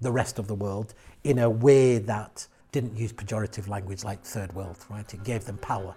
the 0.00 0.10
rest 0.10 0.38
of 0.38 0.48
the 0.48 0.54
world 0.54 0.94
in 1.24 1.38
a 1.38 1.48
way 1.48 1.98
that 1.98 2.46
didn't 2.72 2.96
use 2.96 3.12
pejorative 3.12 3.68
language 3.68 4.02
like 4.04 4.22
third 4.24 4.52
world, 4.54 4.78
right? 4.90 5.12
It 5.12 5.22
gave 5.24 5.44
them 5.44 5.58
power. 5.58 5.94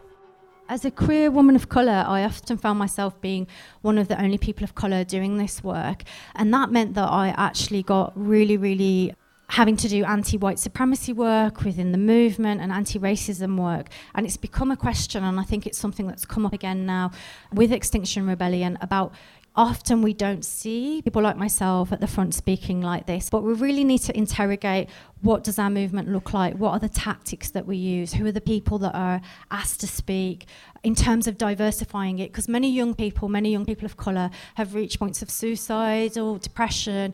As 0.68 0.84
a 0.84 0.92
queer 0.92 1.30
woman 1.30 1.56
of 1.56 1.70
colour, 1.70 2.04
I 2.08 2.24
often 2.24 2.58
found 2.58 2.80
myself 2.80 3.20
being 3.22 3.48
one 3.82 4.00
of 4.00 4.08
the 4.08 4.20
only 4.20 4.40
people 4.40 4.64
of 4.64 4.74
colour 4.74 5.04
doing 5.04 5.38
this 5.38 5.64
work. 5.64 6.04
And 6.34 6.54
that 6.54 6.72
meant 6.72 6.96
that 6.96 7.08
I 7.08 7.30
actually 7.38 7.84
got 7.84 8.14
really, 8.16 8.58
really 8.58 9.14
having 9.50 9.78
to 9.78 9.88
do 9.88 10.04
anti 10.04 10.38
white 10.38 10.60
supremacy 10.60 11.14
work 11.14 11.64
within 11.64 11.92
the 11.92 11.98
movement 11.98 12.62
and 12.62 12.72
anti 12.72 13.00
racism 13.00 13.58
work. 13.58 13.90
And 14.14 14.26
it's 14.26 14.38
become 14.38 14.72
a 14.72 14.78
question, 14.78 15.24
and 15.24 15.40
I 15.40 15.44
think 15.44 15.66
it's 15.66 15.78
something 15.78 16.08
that's 16.08 16.26
come 16.26 16.46
up 16.46 16.54
again 16.54 16.86
now 16.86 17.12
with 17.54 17.72
Extinction 17.72 18.28
Rebellion 18.28 18.78
about 18.82 19.14
often 19.58 20.02
we 20.02 20.14
don't 20.14 20.44
see 20.44 21.02
people 21.02 21.22
like 21.22 21.38
myself 21.38 21.92
at 21.94 22.02
the 22.02 22.08
front 22.08 22.34
speaking 22.34 22.82
like 22.82 23.06
this 23.06 23.30
but 23.30 23.42
we 23.42 23.54
really 23.54 23.86
need 23.86 24.00
to 24.00 24.16
interrogate 24.18 24.90
what 25.22 25.44
does 25.44 25.58
our 25.58 25.70
movement 25.70 26.08
look 26.08 26.34
like? 26.34 26.56
What 26.56 26.72
are 26.72 26.80
the 26.80 26.90
tactics 26.90 27.50
that 27.52 27.66
we 27.66 27.78
use? 27.78 28.14
Who 28.14 28.26
are 28.28 28.32
the 28.32 28.42
people 28.42 28.78
that 28.80 28.94
are 28.94 29.22
asked 29.50 29.80
to 29.80 29.88
speak 29.88 30.46
in 30.84 30.94
terms 30.94 31.26
of 31.26 31.38
diversifying 31.38 32.20
it? 32.20 32.32
Because 32.32 32.48
many 32.48 32.70
young 32.70 32.94
people 32.94 33.30
many 33.30 33.52
young 33.52 33.66
people 33.66 33.86
of 33.86 33.98
color 33.98 34.30
have 34.56 34.76
reached 34.76 35.00
points 35.00 35.22
of 35.22 35.30
suicide 35.30 36.18
or 36.18 36.38
depression 36.38 37.14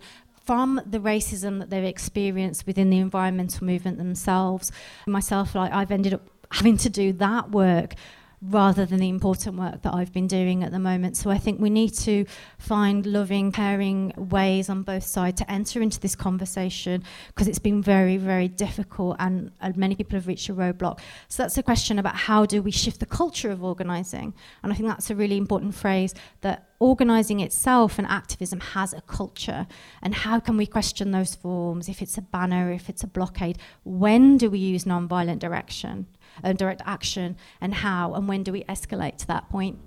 from 0.51 0.81
the 0.85 0.99
racism 0.99 1.59
that 1.59 1.69
they've 1.69 1.85
experienced 1.85 2.67
within 2.67 2.89
the 2.89 2.97
environmental 2.97 3.65
movement 3.65 3.97
themselves. 3.97 4.69
Myself 5.07 5.55
like 5.55 5.71
I've 5.71 5.91
ended 5.91 6.13
up 6.13 6.23
having 6.51 6.75
to 6.79 6.89
do 6.89 7.13
that 7.13 7.51
work 7.51 7.93
rather 8.41 8.85
than 8.85 8.99
the 8.99 9.09
important 9.09 9.55
work 9.55 9.83
that 9.83 9.93
I've 9.93 10.11
been 10.11 10.25
doing 10.25 10.63
at 10.63 10.71
the 10.71 10.79
moment. 10.79 11.15
So 11.15 11.29
I 11.29 11.37
think 11.37 11.59
we 11.59 11.69
need 11.69 11.93
to 11.99 12.25
find 12.57 13.05
loving, 13.05 13.51
caring 13.51 14.13
ways 14.17 14.67
on 14.67 14.81
both 14.81 15.03
sides 15.03 15.39
to 15.41 15.51
enter 15.51 15.81
into 15.81 15.99
this 15.99 16.15
conversation 16.15 17.03
because 17.27 17.47
it's 17.47 17.59
been 17.59 17.83
very, 17.83 18.17
very 18.17 18.47
difficult 18.47 19.17
and, 19.19 19.51
and 19.61 19.77
many 19.77 19.95
people 19.95 20.17
have 20.17 20.25
reached 20.25 20.49
a 20.49 20.53
roadblock. 20.53 20.99
So 21.27 21.43
that's 21.43 21.57
a 21.57 21.63
question 21.63 21.99
about 21.99 22.15
how 22.15 22.45
do 22.47 22.63
we 22.63 22.71
shift 22.71 22.99
the 22.99 23.05
culture 23.05 23.51
of 23.51 23.63
organising. 23.63 24.33
And 24.63 24.73
I 24.73 24.75
think 24.75 24.89
that's 24.89 25.11
a 25.11 25.15
really 25.15 25.37
important 25.37 25.75
phrase 25.75 26.15
that 26.41 26.67
organising 26.79 27.41
itself 27.41 27.99
and 27.99 28.07
activism 28.07 28.59
has 28.59 28.91
a 28.91 29.01
culture. 29.01 29.67
And 30.01 30.15
how 30.15 30.39
can 30.39 30.57
we 30.57 30.65
question 30.65 31.11
those 31.11 31.35
forms 31.35 31.87
if 31.87 32.01
it's 32.01 32.17
a 32.17 32.23
banner, 32.23 32.71
if 32.71 32.89
it's 32.89 33.03
a 33.03 33.07
blockade? 33.07 33.59
When 33.83 34.37
do 34.37 34.49
we 34.49 34.57
use 34.57 34.87
non-violent 34.87 35.39
direction? 35.39 36.07
Uh, 36.43 36.53
direct 36.53 36.81
action 36.85 37.37
and 37.59 37.73
how 37.73 38.13
and 38.13 38.27
when 38.27 38.43
do 38.43 38.51
we 38.51 38.63
escalate 38.65 39.17
to 39.17 39.27
that 39.27 39.49
point? 39.49 39.79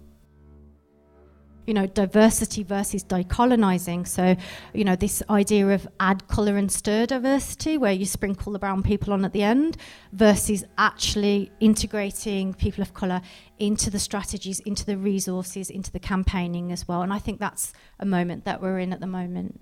You 1.66 1.72
know 1.72 1.86
diversity 1.86 2.62
versus 2.62 3.02
decolonizing. 3.02 4.06
So 4.06 4.36
you 4.74 4.84
know 4.84 4.96
this 4.96 5.22
idea 5.30 5.68
of 5.68 5.88
add 5.98 6.28
color 6.28 6.58
and 6.58 6.70
stir 6.70 7.06
diversity 7.06 7.78
where 7.78 7.92
you 7.92 8.04
sprinkle 8.04 8.52
the 8.52 8.58
brown 8.58 8.82
people 8.82 9.14
on 9.14 9.24
at 9.24 9.32
the 9.32 9.42
end 9.42 9.78
versus 10.12 10.64
actually 10.76 11.50
integrating 11.60 12.52
people 12.52 12.82
of 12.82 12.92
color 12.92 13.22
into 13.58 13.88
the 13.88 13.98
strategies 13.98 14.60
into 14.60 14.84
the 14.84 14.98
resources 14.98 15.70
into 15.70 15.90
the 15.90 16.00
campaigning 16.00 16.70
as 16.70 16.86
well. 16.86 17.00
And 17.00 17.14
i 17.14 17.18
think 17.18 17.40
that's 17.40 17.72
a 17.98 18.04
moment 18.04 18.44
that 18.44 18.60
we're 18.60 18.78
in 18.78 18.92
at 18.92 19.00
the 19.00 19.06
moment 19.06 19.60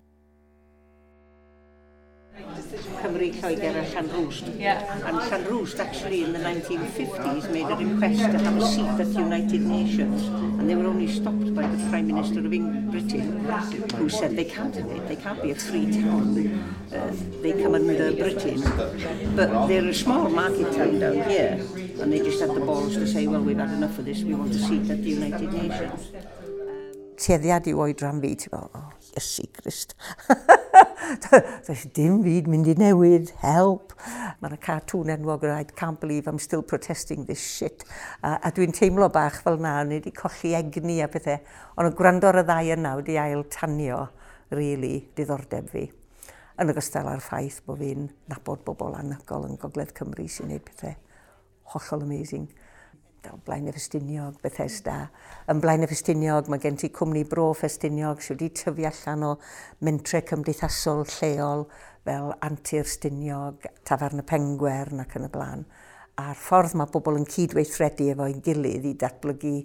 Cymru 3.02 3.32
Lloegr 3.40 3.76
and 3.96 4.10
Llanrwst. 4.10 4.58
Yeah. 4.58 5.06
And 5.06 5.18
Llanrwst 5.18 5.78
actually 5.78 6.24
in 6.24 6.32
the 6.32 6.38
1950s 6.38 7.50
made 7.52 7.66
a 7.66 7.76
request 7.76 8.20
to 8.20 8.38
have 8.38 8.56
a 8.56 8.66
seat 8.66 8.86
at 8.86 9.12
the 9.12 9.20
United 9.20 9.60
Nations 9.60 10.22
and 10.58 10.68
they 10.68 10.74
were 10.74 10.86
only 10.86 11.08
stopped 11.08 11.54
by 11.54 11.66
the 11.66 11.90
Prime 11.90 12.06
Minister 12.06 12.40
of 12.40 12.52
England, 12.52 12.90
Britain 12.90 13.44
who 13.96 14.08
said 14.08 14.36
they 14.36 14.44
can't 14.44 14.74
have 14.74 14.90
it, 14.90 15.08
they 15.08 15.16
can't 15.16 15.42
be 15.42 15.50
a 15.50 15.54
free 15.54 15.90
town. 15.90 16.36
Uh, 16.92 17.12
they 17.42 17.52
come 17.52 17.74
under 17.74 18.12
Britain. 18.12 18.62
But 19.36 19.66
they're 19.66 19.88
a 19.88 19.94
small 19.94 20.28
market 20.28 20.72
town 20.72 20.98
down 21.00 21.28
here 21.28 21.60
and 22.00 22.12
they 22.12 22.20
just 22.20 22.40
had 22.40 22.54
the 22.54 22.60
balls 22.60 22.94
to 22.94 23.06
say, 23.06 23.26
well, 23.26 23.42
we've 23.42 23.58
had 23.58 23.70
enough 23.70 23.98
of 23.98 24.04
this, 24.04 24.22
we 24.22 24.34
want 24.34 24.52
a 24.52 24.58
seat 24.58 24.90
at 24.90 25.02
the 25.02 25.10
United 25.10 25.52
Nations. 25.52 26.12
Tueddiad 27.22 27.68
i 27.70 27.74
oedran 27.76 28.18
fi, 28.24 28.34
ti'n 28.34 28.50
meddwl, 28.50 28.70
oh, 28.74 28.88
Iesu 29.14 29.46
Christ. 29.54 29.94
Does 31.66 31.84
dim 31.94 32.20
byd 32.24 32.48
mynd 32.50 32.70
i 32.72 32.74
newid, 32.78 33.32
help. 33.42 33.94
Mae'n 34.42 34.54
yna 34.54 34.60
cartŵn 34.62 35.12
enwog 35.16 35.46
yr 35.46 35.54
I 35.54 35.64
can't 35.64 36.00
believe 36.00 36.30
I'm 36.30 36.40
still 36.42 36.62
protesting 36.62 37.26
this 37.26 37.42
shit. 37.42 37.84
A, 38.22 38.38
a 38.38 38.52
dwi'n 38.54 38.74
teimlo 38.76 39.08
bach 39.12 39.40
fel 39.44 39.60
na, 39.62 39.78
ni 39.84 40.00
wedi 40.00 40.14
colli 40.16 40.54
egni 40.58 41.00
a 41.04 41.10
pethau. 41.12 41.40
Ond 41.76 41.92
y 41.92 41.96
gwrando 41.98 42.30
ar 42.30 42.42
y 42.42 42.46
ddau 42.48 42.72
yna 42.76 42.96
wedi 43.00 43.18
ail 43.20 43.46
tanio, 43.52 44.04
really, 44.54 44.96
diddordeb 45.18 45.70
fi. 45.72 45.86
Yn 46.62 46.74
ogystal 46.74 47.08
â'r 47.10 47.22
ffaith 47.24 47.62
bod 47.66 47.80
fi'n 47.82 48.10
nabod 48.30 48.62
bobl 48.66 48.98
anygol 48.98 49.48
yn 49.48 49.58
Gogledd 49.60 49.94
Cymru 49.96 50.28
sy'n 50.28 50.50
gwneud 50.50 50.68
pethau 50.68 50.98
hollol 51.72 52.02
amazing 52.02 52.48
o 53.30 53.38
blaen 53.46 53.68
y 53.68 53.72
Festiniog, 53.74 54.40
Bethesda. 54.42 54.96
Yn 55.50 55.60
blaen 55.62 55.84
y 55.84 55.88
Festiniog, 55.90 56.48
mae 56.50 56.62
gen 56.62 56.78
ti 56.80 56.90
cwmni 56.94 57.22
bro 57.28 57.50
Festiniog 57.56 58.22
sydd 58.24 58.40
wedi 58.40 58.50
tyfu 58.58 58.86
allan 58.88 59.24
o 59.28 59.32
mentre 59.86 60.22
cymdeithasol 60.26 61.04
lleol 61.18 61.66
fel 62.06 62.32
Antir 62.42 62.88
Stiniog, 62.88 63.68
Tafarn 63.86 64.24
y 64.24 64.26
Pengwern 64.26 65.04
ac 65.04 65.16
yn 65.20 65.28
y 65.28 65.32
blaen. 65.32 65.64
A'r 66.20 66.36
ffordd 66.36 66.74
mae 66.76 66.90
bobl 66.92 67.20
yn 67.20 67.28
cydweithredu 67.30 68.10
efo'i 68.12 68.36
gilydd 68.44 68.90
i 68.90 68.96
datblygu 69.00 69.56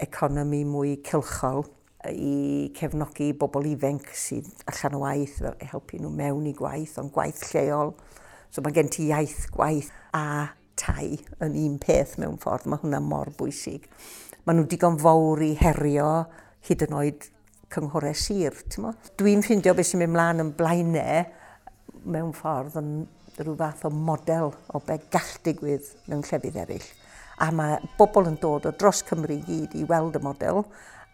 economi 0.00 0.62
mwy 0.68 0.98
cylchol 1.06 1.64
i 2.08 2.70
cefnogi 2.76 3.32
bobl 3.36 3.66
ifanc 3.72 4.06
sydd 4.16 4.48
allan 4.70 4.96
o 4.96 5.02
waith, 5.04 5.40
helpu 5.72 6.00
nhw 6.00 6.12
mewn 6.14 6.48
i 6.48 6.54
gwaith, 6.56 6.96
ond 7.02 7.12
gwaith 7.16 7.42
lleol. 7.50 7.94
So 8.50 8.64
mae 8.64 8.74
gen 8.74 8.88
ti 8.92 9.10
iaith 9.10 9.50
gwaith 9.54 9.90
a 10.16 10.24
tai 10.80 11.18
yn 11.44 11.58
un 11.66 11.76
peth 11.82 12.16
mewn 12.20 12.38
ffordd, 12.40 12.68
mae 12.70 12.80
hwnna 12.82 13.02
mor 13.04 13.30
bwysig. 13.38 13.86
Maen 14.46 14.60
nhw 14.60 14.70
digon 14.72 14.98
fawr 15.00 15.42
i 15.44 15.52
herio 15.60 16.08
hyd 16.68 16.86
yn 16.88 16.96
oed 16.96 17.28
cynghorau 17.70 18.16
sir. 18.16 18.56
Dwi'n 19.20 19.44
ffeindio 19.44 19.76
beth 19.76 19.92
sy'n 19.92 20.02
mynd 20.02 20.16
mlaen 20.16 20.44
yn 20.44 20.54
blaenau 20.58 21.24
mewn 22.10 22.32
ffordd 22.36 22.78
yn 22.80 22.94
rhyw 23.40 23.56
fath 23.56 23.86
o 23.88 23.90
model 23.94 24.50
o 24.74 24.80
be 24.84 24.98
gall 25.12 25.34
digwydd 25.44 25.92
mewn 26.10 26.24
llefydd 26.26 26.58
eraill. 26.64 26.88
A 27.40 27.48
mae 27.56 27.78
bobl 27.96 28.28
yn 28.28 28.40
dod 28.40 28.66
o 28.68 28.72
dros 28.76 29.04
Cymru 29.08 29.38
i 29.38 29.44
gyd 29.46 29.76
i 29.80 29.86
weld 29.88 30.18
y 30.18 30.24
model 30.24 30.64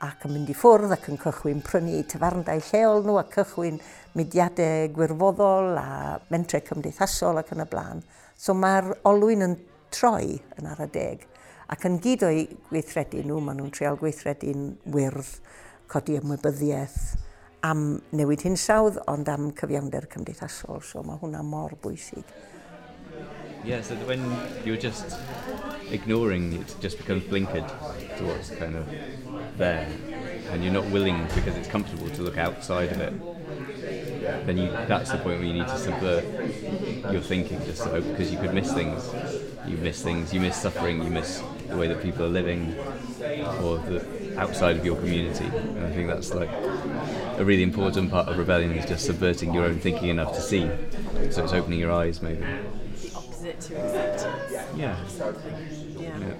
ac 0.05 0.27
yn 0.27 0.35
mynd 0.35 0.51
i 0.53 0.57
ffwrdd 0.57 0.93
ac 0.97 1.07
yn 1.13 1.21
cychwyn 1.21 1.63
prynu 1.65 2.03
tafarndau 2.11 2.61
lleol 2.71 3.05
nhw 3.07 3.21
a 3.21 3.25
cychwyn 3.33 3.79
mudiadau 4.19 4.91
gwirfoddol 4.97 5.79
a 5.81 5.89
mentre 6.33 6.61
cymdeithasol 6.67 7.41
ac 7.41 7.55
yn 7.55 7.65
y 7.65 7.69
blaen. 7.71 8.03
So 8.37 8.53
mae'r 8.53 8.91
olwyn 9.09 9.45
yn 9.47 9.55
troi 9.95 10.37
yn 10.61 10.67
ar 10.69 10.83
y 10.85 10.89
deg. 10.93 11.23
Ac 11.73 11.87
yn 11.89 11.97
gyd 12.05 12.25
o'i 12.27 12.43
gweithredu 12.69 13.23
nhw, 13.25 13.39
maen 13.43 13.57
nhw'n 13.63 13.73
treol 13.75 13.97
gweithredu'n 13.99 14.67
wyrdd, 14.93 15.31
codi 15.91 16.19
ymwybyddiaeth, 16.21 16.99
am 17.67 17.87
newid 18.15 18.45
hinsawdd, 18.45 19.01
ond 19.11 19.31
am 19.33 19.49
cyfiawnder 19.57 20.05
cymdeithasol. 20.13 20.85
So 20.85 21.03
mae 21.07 21.19
hwnna 21.23 21.41
mor 21.47 21.75
bwysig. 21.83 22.29
Yeah, 23.65 23.81
so 23.83 23.97
when 24.07 24.23
you're 24.65 24.77
just 24.77 25.17
ignoring, 25.91 26.53
it 26.61 26.77
just 26.81 26.99
becomes 26.99 27.25
blinkered 27.25 27.67
to 28.19 28.25
what's 28.29 28.51
kind 28.51 28.77
of 28.77 28.87
there. 29.57 29.89
And 30.53 30.63
you're 30.63 30.75
not 30.75 30.87
willing, 30.93 31.25
because 31.35 31.57
it's 31.57 31.67
comfortable, 31.67 32.11
to 32.11 32.23
look 32.23 32.39
outside 32.39 32.93
of 32.93 33.01
it. 33.01 34.47
Then 34.47 34.59
you, 34.59 34.69
that's 34.87 35.11
the 35.11 35.19
point 35.19 35.41
where 35.41 35.49
you 35.49 35.55
need 35.55 35.67
to 35.67 35.79
subvert 35.79 36.25
your 37.13 37.21
thinking 37.21 37.65
just 37.65 37.83
so 37.83 38.01
because 38.01 38.33
you 38.33 38.39
could 38.39 38.55
miss 38.55 38.73
things. 38.73 39.11
You 39.67 39.77
miss 39.79 40.03
things. 40.03 40.33
You 40.33 40.41
miss 40.41 40.57
suffering. 40.57 41.03
You 41.03 41.11
miss 41.11 41.43
the 41.69 41.77
way 41.77 41.89
that 41.89 42.03
people 42.03 42.25
are 42.25 42.29
living 42.29 42.75
or 43.63 43.79
the 43.79 44.35
outside 44.39 44.77
of 44.77 44.85
your 44.85 44.97
community. 44.97 45.45
And 45.45 45.85
I 45.85 45.93
think 45.93 46.09
that's 46.09 46.33
like 46.35 46.51
a 47.39 47.45
really 47.45 47.63
important 47.63 48.11
part 48.11 48.29
of 48.29 48.39
rebellion 48.39 48.73
is 48.73 48.87
just 48.87 49.07
subverting 49.07 49.53
your 49.53 49.65
own 49.65 49.79
thinking 49.79 50.09
enough 50.09 50.35
to 50.35 50.41
see. 50.41 50.69
So 51.31 51.45
it's 51.45 51.53
opening 51.53 51.81
your 51.81 51.93
eyes 51.93 52.23
maybe. 52.23 52.45
Opposite 53.15 53.61
to 53.63 53.77
acceptance. 53.77 54.53
Yeah. 54.53 54.67
yeah. 54.77 56.19
yeah. 56.19 56.35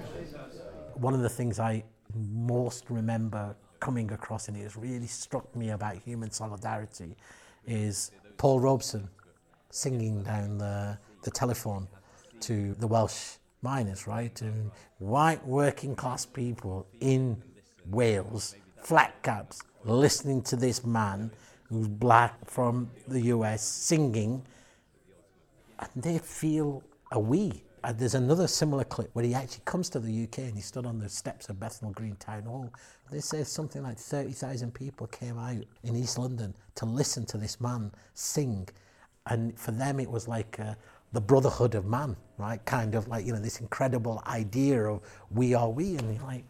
one 0.95 1.13
of 1.13 1.21
the 1.21 1.29
things 1.29 1.59
I 1.59 1.83
most 2.15 2.85
remember 2.89 3.55
coming 3.79 4.11
across 4.11 4.47
and 4.47 4.57
it 4.57 4.63
has 4.63 4.75
really 4.75 5.07
struck 5.07 5.55
me 5.55 5.69
about 5.69 5.97
human 5.97 6.31
solidarity 6.31 7.15
is 7.67 8.11
Paul 8.37 8.59
Robeson 8.59 9.09
singing 9.77 10.23
down 10.23 10.57
the, 10.57 10.97
the 11.23 11.31
telephone 11.31 11.87
to 12.39 12.73
the 12.75 12.87
Welsh 12.87 13.37
miners, 13.61 14.07
right? 14.07 14.41
And 14.41 14.71
white 14.97 15.45
working 15.45 15.95
class 15.95 16.25
people 16.25 16.87
in 16.99 17.41
Wales, 17.85 18.55
flat 18.83 19.21
caps, 19.23 19.61
listening 19.83 20.41
to 20.43 20.55
this 20.55 20.83
man 20.83 21.31
who's 21.69 21.87
black 21.87 22.33
from 22.49 22.89
the 23.07 23.21
US 23.35 23.63
singing, 23.63 24.45
and 25.79 25.89
they 25.95 26.17
feel 26.17 26.83
a 27.11 27.19
we. 27.19 27.63
Uh, 27.83 27.93
there's 27.93 28.15
another 28.15 28.47
similar 28.47 28.83
clip 28.83 29.09
where 29.13 29.23
he 29.23 29.33
actually 29.33 29.61
comes 29.65 29.89
to 29.89 29.99
the 29.99 30.23
UK 30.23 30.39
and 30.39 30.55
he 30.55 30.61
stood 30.61 30.85
on 30.85 30.97
the 30.97 31.07
steps 31.07 31.47
of 31.49 31.59
Bethnal 31.59 31.91
Green 31.91 32.15
Town 32.15 32.43
Hall. 32.43 32.73
They 33.11 33.19
say 33.19 33.43
something 33.43 33.83
like 33.83 33.97
30,000 33.97 34.73
people 34.73 35.07
came 35.07 35.37
out 35.37 35.63
in 35.83 35.95
East 35.95 36.17
London 36.17 36.55
to 36.75 36.85
listen 36.85 37.25
to 37.27 37.37
this 37.37 37.61
man 37.61 37.91
sing. 38.13 38.67
And 39.29 39.57
for 39.59 39.71
them, 39.71 39.99
it 39.99 40.09
was 40.09 40.27
like 40.27 40.59
uh, 40.59 40.73
the 41.11 41.21
brotherhood 41.21 41.75
of 41.75 41.85
man, 41.85 42.15
right? 42.37 42.63
Kind 42.65 42.95
of 42.95 43.07
like, 43.07 43.25
you 43.25 43.33
know, 43.33 43.39
this 43.39 43.59
incredible 43.59 44.23
idea 44.27 44.83
of 44.83 45.01
we 45.31 45.53
are 45.53 45.69
we. 45.69 45.95
And 45.97 46.13
you 46.13 46.21
like, 46.23 46.45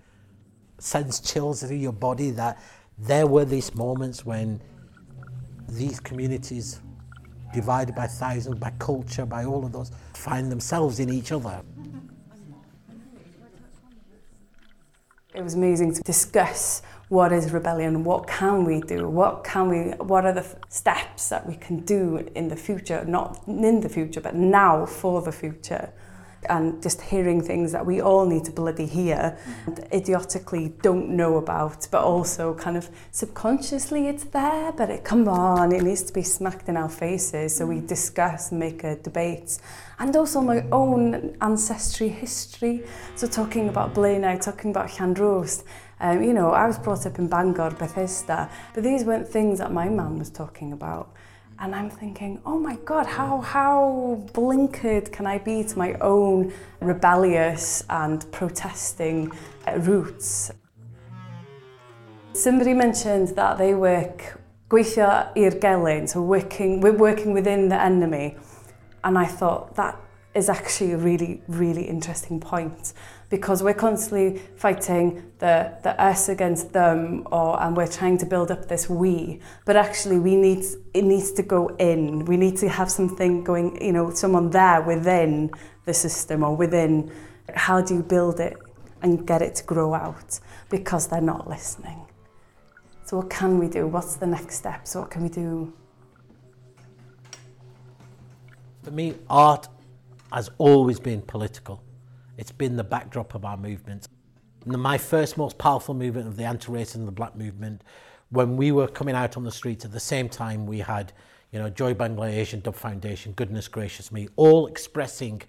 sends 0.79 1.19
chills 1.19 1.63
through 1.63 1.75
your 1.75 1.91
body 1.91 2.31
that 2.31 2.61
there 2.97 3.27
were 3.27 3.45
these 3.45 3.73
moments 3.75 4.25
when 4.25 4.61
these 5.69 5.99
communities 5.99 6.81
divided 7.53 7.95
by 7.95 8.07
thousands, 8.07 8.57
by 8.59 8.71
culture, 8.79 9.25
by 9.25 9.45
all 9.45 9.65
of 9.65 9.71
those, 9.71 9.91
find 10.13 10.51
themselves 10.51 10.99
in 10.99 11.09
each 11.09 11.31
other. 11.31 11.61
It 15.33 15.43
was 15.43 15.53
amazing 15.53 15.93
to 15.93 16.01
discuss 16.01 16.81
what 17.09 17.31
is 17.31 17.51
rebellion, 17.51 18.03
what 18.03 18.27
can 18.27 18.65
we 18.65 18.81
do, 18.81 19.07
what 19.07 19.43
can 19.43 19.69
we, 19.69 19.91
what 20.03 20.25
are 20.25 20.33
the 20.33 20.45
steps 20.69 21.29
that 21.29 21.47
we 21.47 21.55
can 21.55 21.79
do 21.81 22.17
in 22.35 22.49
the 22.49 22.55
future, 22.55 23.05
not 23.05 23.41
in 23.47 23.79
the 23.79 23.89
future, 23.89 24.19
but 24.19 24.35
now 24.35 24.85
for 24.85 25.21
the 25.21 25.31
future. 25.31 25.91
and 26.49 26.81
just 26.81 27.01
hearing 27.01 27.41
things 27.41 27.71
that 27.71 27.85
we 27.85 27.99
all 27.99 28.25
need 28.25 28.45
to 28.45 28.51
bloody 28.51 28.85
hear 28.85 29.37
and 29.65 29.79
idiotically 29.91 30.73
don't 30.81 31.09
know 31.09 31.37
about 31.37 31.87
but 31.91 32.03
also 32.03 32.53
kind 32.53 32.77
of 32.77 32.89
subconsciously 33.11 34.07
it's 34.07 34.23
there 34.25 34.71
but 34.71 34.89
it 34.89 35.03
come 35.03 35.27
on 35.27 35.71
it 35.71 35.81
needs 35.81 36.03
to 36.03 36.13
be 36.13 36.21
smacked 36.21 36.69
in 36.69 36.77
our 36.77 36.89
faces 36.89 37.55
so 37.55 37.65
we 37.65 37.77
mm. 37.77 37.87
discuss 37.87 38.51
and 38.51 38.59
make 38.59 38.83
a 38.83 38.95
debate. 38.97 39.57
And 39.99 40.15
also 40.15 40.41
my 40.41 40.63
own 40.71 41.35
ancestry 41.41 42.09
history. 42.09 42.83
So 43.15 43.25
talking 43.27 43.67
about 43.67 43.95
Blaenau 43.95 44.39
talking 44.39 44.69
about 44.69 44.89
Llanrwst 44.89 45.63
Um, 45.99 46.21
you 46.21 46.33
know, 46.33 46.51
I 46.51 46.67
was 46.67 46.77
brought 46.77 47.05
up 47.05 47.17
in 47.17 47.27
Bangor, 47.27 47.71
Bethesda, 47.71 48.49
but 48.73 48.83
these 48.83 49.03
weren't 49.03 49.27
things 49.27 49.57
that 49.59 49.71
my 49.71 49.89
mum 49.89 50.19
was 50.19 50.29
talking 50.29 50.73
about. 50.73 51.11
And 51.59 51.73
I'm 51.73 51.89
thinking, 51.89 52.39
oh 52.45 52.59
my 52.59 52.75
God, 52.85 53.07
how, 53.07 53.41
how 53.41 54.23
blinkered 54.33 55.11
can 55.11 55.25
I 55.25 55.39
be 55.39 55.63
to 55.63 55.77
my 55.77 55.93
own 55.95 56.53
rebellious 56.81 57.83
and 57.89 58.31
protesting 58.31 59.31
uh, 59.67 59.79
roots? 59.79 60.51
Somebody 62.33 62.73
mentioned 62.73 63.29
that 63.29 63.57
they 63.57 63.73
work 63.73 64.39
gweithio 64.69 65.31
i'r 65.35 65.59
gelyn, 65.59 66.07
so 66.07 66.21
working, 66.21 66.79
we're 66.79 66.91
working 66.91 67.33
within 67.33 67.69
the 67.69 67.81
enemy. 67.81 68.35
And 69.03 69.17
I 69.17 69.25
thought, 69.25 69.75
that 69.77 69.99
is 70.35 70.49
actually 70.49 70.91
a 70.91 70.97
really, 70.97 71.41
really 71.47 71.83
interesting 71.83 72.39
point. 72.39 72.93
Because 73.29 73.61
we're 73.61 73.73
constantly 73.73 74.39
fighting 74.55 75.31
the, 75.39 75.77
the 75.83 76.01
us 76.01 76.29
against 76.29 76.71
them 76.71 77.27
or 77.31 77.61
and 77.61 77.75
we're 77.75 77.87
trying 77.87 78.17
to 78.17 78.25
build 78.25 78.51
up 78.51 78.67
this 78.67 78.89
we. 78.89 79.39
But 79.65 79.75
actually 79.75 80.19
we 80.19 80.35
need 80.35 80.63
it 80.93 81.03
needs 81.03 81.31
to 81.33 81.43
go 81.43 81.67
in. 81.77 82.25
We 82.25 82.37
need 82.37 82.57
to 82.57 82.69
have 82.69 82.89
something 82.89 83.43
going 83.43 83.81
you 83.81 83.91
know 83.91 84.11
someone 84.11 84.49
there 84.49 84.81
within 84.81 85.51
the 85.85 85.93
system 85.93 86.43
or 86.43 86.55
within 86.55 87.11
how 87.53 87.81
do 87.81 87.95
you 87.95 88.03
build 88.03 88.39
it 88.39 88.57
and 89.01 89.27
get 89.27 89.41
it 89.41 89.55
to 89.55 89.63
grow 89.63 89.93
out? 89.93 90.39
Because 90.69 91.07
they're 91.07 91.21
not 91.21 91.47
listening. 91.49 92.05
So 93.05 93.17
what 93.17 93.29
can 93.29 93.57
we 93.57 93.67
do? 93.67 93.87
What's 93.87 94.15
the 94.15 94.27
next 94.27 94.55
steps 94.55 94.95
what 94.95 95.11
can 95.11 95.23
we 95.23 95.29
do? 95.29 95.73
For 98.83 98.91
me 98.91 99.15
art 99.29 99.67
has 100.31 100.49
always 100.57 100.99
been 100.99 101.21
political 101.21 101.83
It's 102.37 102.51
been 102.51 102.75
the 102.75 102.83
backdrop 102.83 103.33
of 103.33 103.43
our 103.43 103.57
movement. 103.57 104.07
My 104.65 104.97
first 104.97 105.37
most 105.37 105.57
powerful 105.57 105.95
movement 105.95 106.27
of 106.27 106.37
the 106.37 106.43
anti-racism 106.43 106.95
and 106.95 107.07
the 107.07 107.11
black 107.11 107.35
movement, 107.35 107.83
when 108.29 108.57
we 108.57 108.71
were 108.71 108.87
coming 108.87 109.15
out 109.15 109.37
on 109.37 109.43
the 109.43 109.51
streets 109.51 109.85
at 109.85 109.91
the 109.91 109.99
same 109.99 110.29
time 110.29 110.67
we 110.67 110.79
had, 110.79 111.13
you 111.51 111.59
know, 111.59 111.69
Joy 111.69 111.93
Bangladesh 111.93 112.53
and 112.53 112.61
Dub 112.61 112.75
Foundation, 112.75 113.31
Goodness 113.31 113.67
Gracious 113.67 114.11
Me, 114.11 114.27
all 114.35 114.67
expressing 114.67 115.41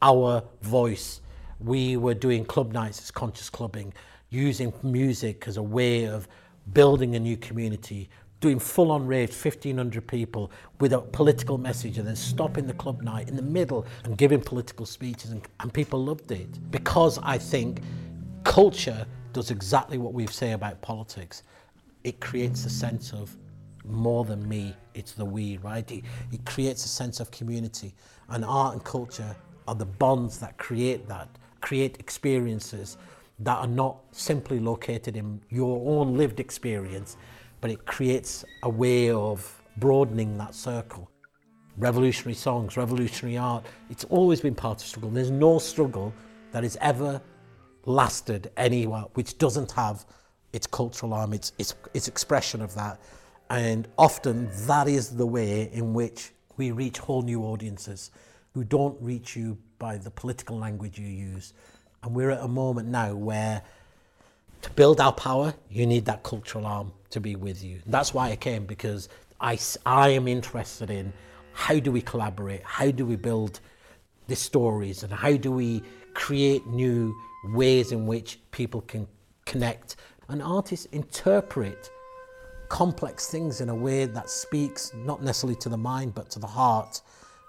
our 0.00 0.44
voice. 0.62 1.20
We 1.58 1.96
were 1.96 2.14
doing 2.14 2.44
club 2.44 2.72
nights 2.72 3.00
as 3.02 3.10
conscious 3.10 3.50
clubbing, 3.50 3.92
using 4.30 4.72
music 4.82 5.48
as 5.48 5.56
a 5.56 5.62
way 5.62 6.04
of 6.04 6.28
building 6.72 7.16
a 7.16 7.20
new 7.20 7.36
community, 7.36 8.10
doing 8.40 8.58
full 8.58 8.90
on 8.92 9.06
raves, 9.06 9.42
1,500 9.44 10.06
people 10.06 10.50
with 10.80 10.92
a 10.92 11.00
political 11.00 11.58
message 11.58 11.98
and 11.98 12.06
then 12.06 12.16
stopping 12.16 12.66
the 12.66 12.72
club 12.74 13.02
night 13.02 13.28
in 13.28 13.36
the 13.36 13.42
middle 13.42 13.84
and 14.04 14.16
giving 14.16 14.40
political 14.40 14.86
speeches 14.86 15.30
and, 15.30 15.42
and 15.60 15.72
people 15.72 16.04
loved 16.04 16.30
it. 16.30 16.70
Because 16.70 17.18
I 17.22 17.38
think 17.38 17.80
culture 18.44 19.06
does 19.32 19.50
exactly 19.50 19.98
what 19.98 20.14
we 20.14 20.26
say 20.26 20.52
about 20.52 20.80
politics. 20.82 21.42
It 22.04 22.20
creates 22.20 22.64
a 22.64 22.70
sense 22.70 23.12
of 23.12 23.36
more 23.84 24.24
than 24.24 24.46
me, 24.48 24.74
it's 24.94 25.12
the 25.12 25.24
we, 25.24 25.56
right? 25.58 25.90
It, 25.90 26.04
it 26.30 26.44
creates 26.44 26.84
a 26.84 26.88
sense 26.88 27.20
of 27.20 27.30
community 27.30 27.94
and 28.28 28.44
art 28.44 28.74
and 28.74 28.84
culture 28.84 29.34
are 29.66 29.74
the 29.74 29.86
bonds 29.86 30.38
that 30.38 30.56
create 30.58 31.08
that, 31.08 31.28
create 31.60 31.96
experiences 31.98 32.96
that 33.40 33.58
are 33.58 33.66
not 33.66 33.98
simply 34.12 34.58
located 34.58 35.16
in 35.16 35.40
your 35.48 35.80
own 35.98 36.16
lived 36.16 36.40
experience, 36.40 37.16
but 37.60 37.70
it 37.70 37.84
creates 37.86 38.44
a 38.62 38.68
way 38.68 39.10
of 39.10 39.62
broadening 39.76 40.36
that 40.38 40.54
circle. 40.54 41.10
Revolutionary 41.76 42.34
songs, 42.34 42.76
revolutionary 42.76 43.38
art, 43.38 43.64
it's 43.90 44.04
always 44.04 44.40
been 44.40 44.54
part 44.54 44.82
of 44.82 44.88
struggle. 44.88 45.10
There's 45.10 45.30
no 45.30 45.58
struggle 45.58 46.12
that 46.52 46.62
has 46.62 46.76
ever 46.80 47.20
lasted 47.84 48.50
anywhere 48.56 49.04
which 49.14 49.38
doesn't 49.38 49.72
have 49.72 50.04
its 50.52 50.66
cultural 50.66 51.14
arm, 51.14 51.32
its, 51.32 51.52
its, 51.58 51.74
its 51.94 52.08
expression 52.08 52.60
of 52.60 52.74
that. 52.74 53.00
And 53.50 53.88
often 53.96 54.48
that 54.66 54.88
is 54.88 55.10
the 55.10 55.26
way 55.26 55.70
in 55.72 55.94
which 55.94 56.32
we 56.56 56.72
reach 56.72 56.98
whole 56.98 57.22
new 57.22 57.42
audiences 57.42 58.10
who 58.54 58.64
don't 58.64 59.00
reach 59.00 59.36
you 59.36 59.56
by 59.78 59.96
the 59.96 60.10
political 60.10 60.58
language 60.58 60.98
you 60.98 61.06
use. 61.06 61.54
And 62.02 62.14
we're 62.14 62.30
at 62.30 62.42
a 62.42 62.48
moment 62.48 62.88
now 62.88 63.14
where 63.14 63.62
to 64.62 64.70
build 64.70 65.00
our 65.00 65.12
power, 65.12 65.54
you 65.70 65.86
need 65.86 66.04
that 66.06 66.24
cultural 66.24 66.66
arm 66.66 66.92
to 67.10 67.20
be 67.20 67.36
with 67.36 67.62
you. 67.62 67.80
That's 67.86 68.12
why 68.12 68.30
I 68.30 68.36
came, 68.36 68.66
because 68.66 69.08
I, 69.40 69.58
I 69.86 70.10
am 70.10 70.28
interested 70.28 70.90
in 70.90 71.12
how 71.52 71.78
do 71.78 71.90
we 71.90 72.02
collaborate, 72.02 72.62
how 72.62 72.90
do 72.90 73.04
we 73.04 73.16
build 73.16 73.60
the 74.26 74.36
stories, 74.36 75.02
and 75.02 75.12
how 75.12 75.36
do 75.36 75.50
we 75.50 75.82
create 76.14 76.66
new 76.66 77.14
ways 77.54 77.92
in 77.92 78.06
which 78.06 78.40
people 78.50 78.82
can 78.82 79.06
connect. 79.46 79.96
And 80.28 80.42
artists 80.42 80.86
interpret 80.86 81.90
complex 82.68 83.30
things 83.30 83.60
in 83.60 83.70
a 83.70 83.74
way 83.74 84.04
that 84.04 84.28
speaks 84.28 84.92
not 84.94 85.22
necessarily 85.22 85.56
to 85.56 85.70
the 85.70 85.76
mind 85.78 86.14
but 86.14 86.28
to 86.30 86.38
the 86.38 86.46
heart. 86.46 87.00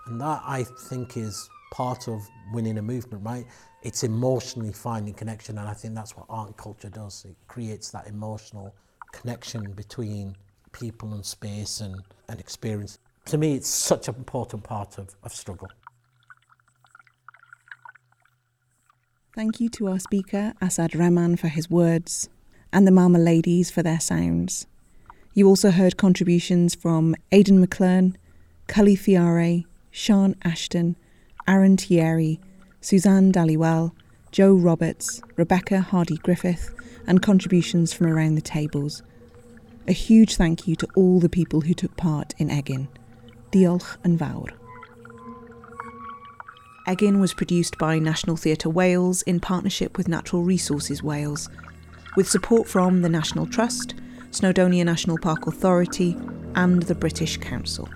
And 0.05 0.19
that 0.21 0.41
I 0.45 0.63
think 0.87 1.17
is 1.17 1.49
part 1.71 2.07
of 2.07 2.27
winning 2.53 2.77
a 2.77 2.81
movement, 2.81 3.25
right? 3.25 3.45
It's 3.83 4.03
emotionally 4.03 4.73
finding 4.73 5.13
connection, 5.13 5.57
and 5.57 5.67
I 5.67 5.73
think 5.73 5.93
that's 5.95 6.15
what 6.15 6.25
art 6.29 6.47
and 6.47 6.57
culture 6.57 6.89
does. 6.89 7.25
It 7.25 7.35
creates 7.47 7.91
that 7.91 8.07
emotional 8.07 8.73
connection 9.11 9.71
between 9.73 10.35
people 10.71 11.13
and 11.13 11.25
space 11.25 11.81
and, 11.81 12.01
and 12.27 12.39
experience. 12.39 12.99
To 13.25 13.37
me, 13.37 13.55
it's 13.55 13.67
such 13.67 14.07
an 14.07 14.15
important 14.15 14.63
part 14.63 14.97
of, 14.97 15.15
of 15.23 15.33
struggle. 15.33 15.69
Thank 19.35 19.59
you 19.59 19.69
to 19.69 19.87
our 19.87 19.99
speaker, 19.99 20.53
Asad 20.61 20.95
Rahman, 20.95 21.37
for 21.37 21.47
his 21.47 21.69
words, 21.69 22.29
and 22.73 22.85
the 22.85 22.91
Malma 22.91 23.23
ladies 23.23 23.71
for 23.71 23.83
their 23.83 23.99
sounds. 23.99 24.65
You 25.33 25.47
also 25.47 25.71
heard 25.71 25.97
contributions 25.97 26.75
from 26.75 27.15
Aidan 27.31 27.65
McClern, 27.65 28.15
Kully 28.67 28.97
Thiarai, 28.97 29.65
Sean 29.91 30.35
Ashton, 30.43 30.95
Aaron 31.47 31.77
Thierry, 31.77 32.39
Suzanne 32.81 33.31
Dallywell, 33.31 33.91
Joe 34.31 34.53
Roberts, 34.53 35.21
Rebecca 35.35 35.81
Hardy 35.81 36.17
Griffith, 36.17 36.73
and 37.09 37.21
contributions 37.21 37.91
from 37.91 38.07
around 38.07 38.35
the 38.35 38.41
tables. 38.41 39.03
A 39.87 39.91
huge 39.91 40.35
thank 40.35 40.67
you 40.67 40.75
to 40.77 40.87
all 40.95 41.19
the 41.19 41.27
people 41.27 41.61
who 41.61 41.73
took 41.73 41.97
part 41.97 42.33
in 42.37 42.47
Egin. 42.49 42.87
Diolch 43.51 43.97
and 44.03 44.17
fawr. 44.17 44.51
Egin 46.87 47.19
was 47.19 47.33
produced 47.33 47.77
by 47.79 47.99
National 47.99 48.37
Theatre 48.37 48.69
Wales 48.69 49.23
in 49.23 49.39
partnership 49.39 49.97
with 49.97 50.07
Natural 50.07 50.43
Resources 50.43 51.03
Wales, 51.03 51.49
with 52.15 52.29
support 52.29 52.67
from 52.67 53.01
the 53.01 53.09
National 53.09 53.47
Trust, 53.47 53.95
Snowdonia 54.29 54.85
National 54.85 55.17
Park 55.17 55.47
Authority, 55.47 56.15
and 56.55 56.83
the 56.83 56.95
British 56.95 57.37
Council. 57.37 57.89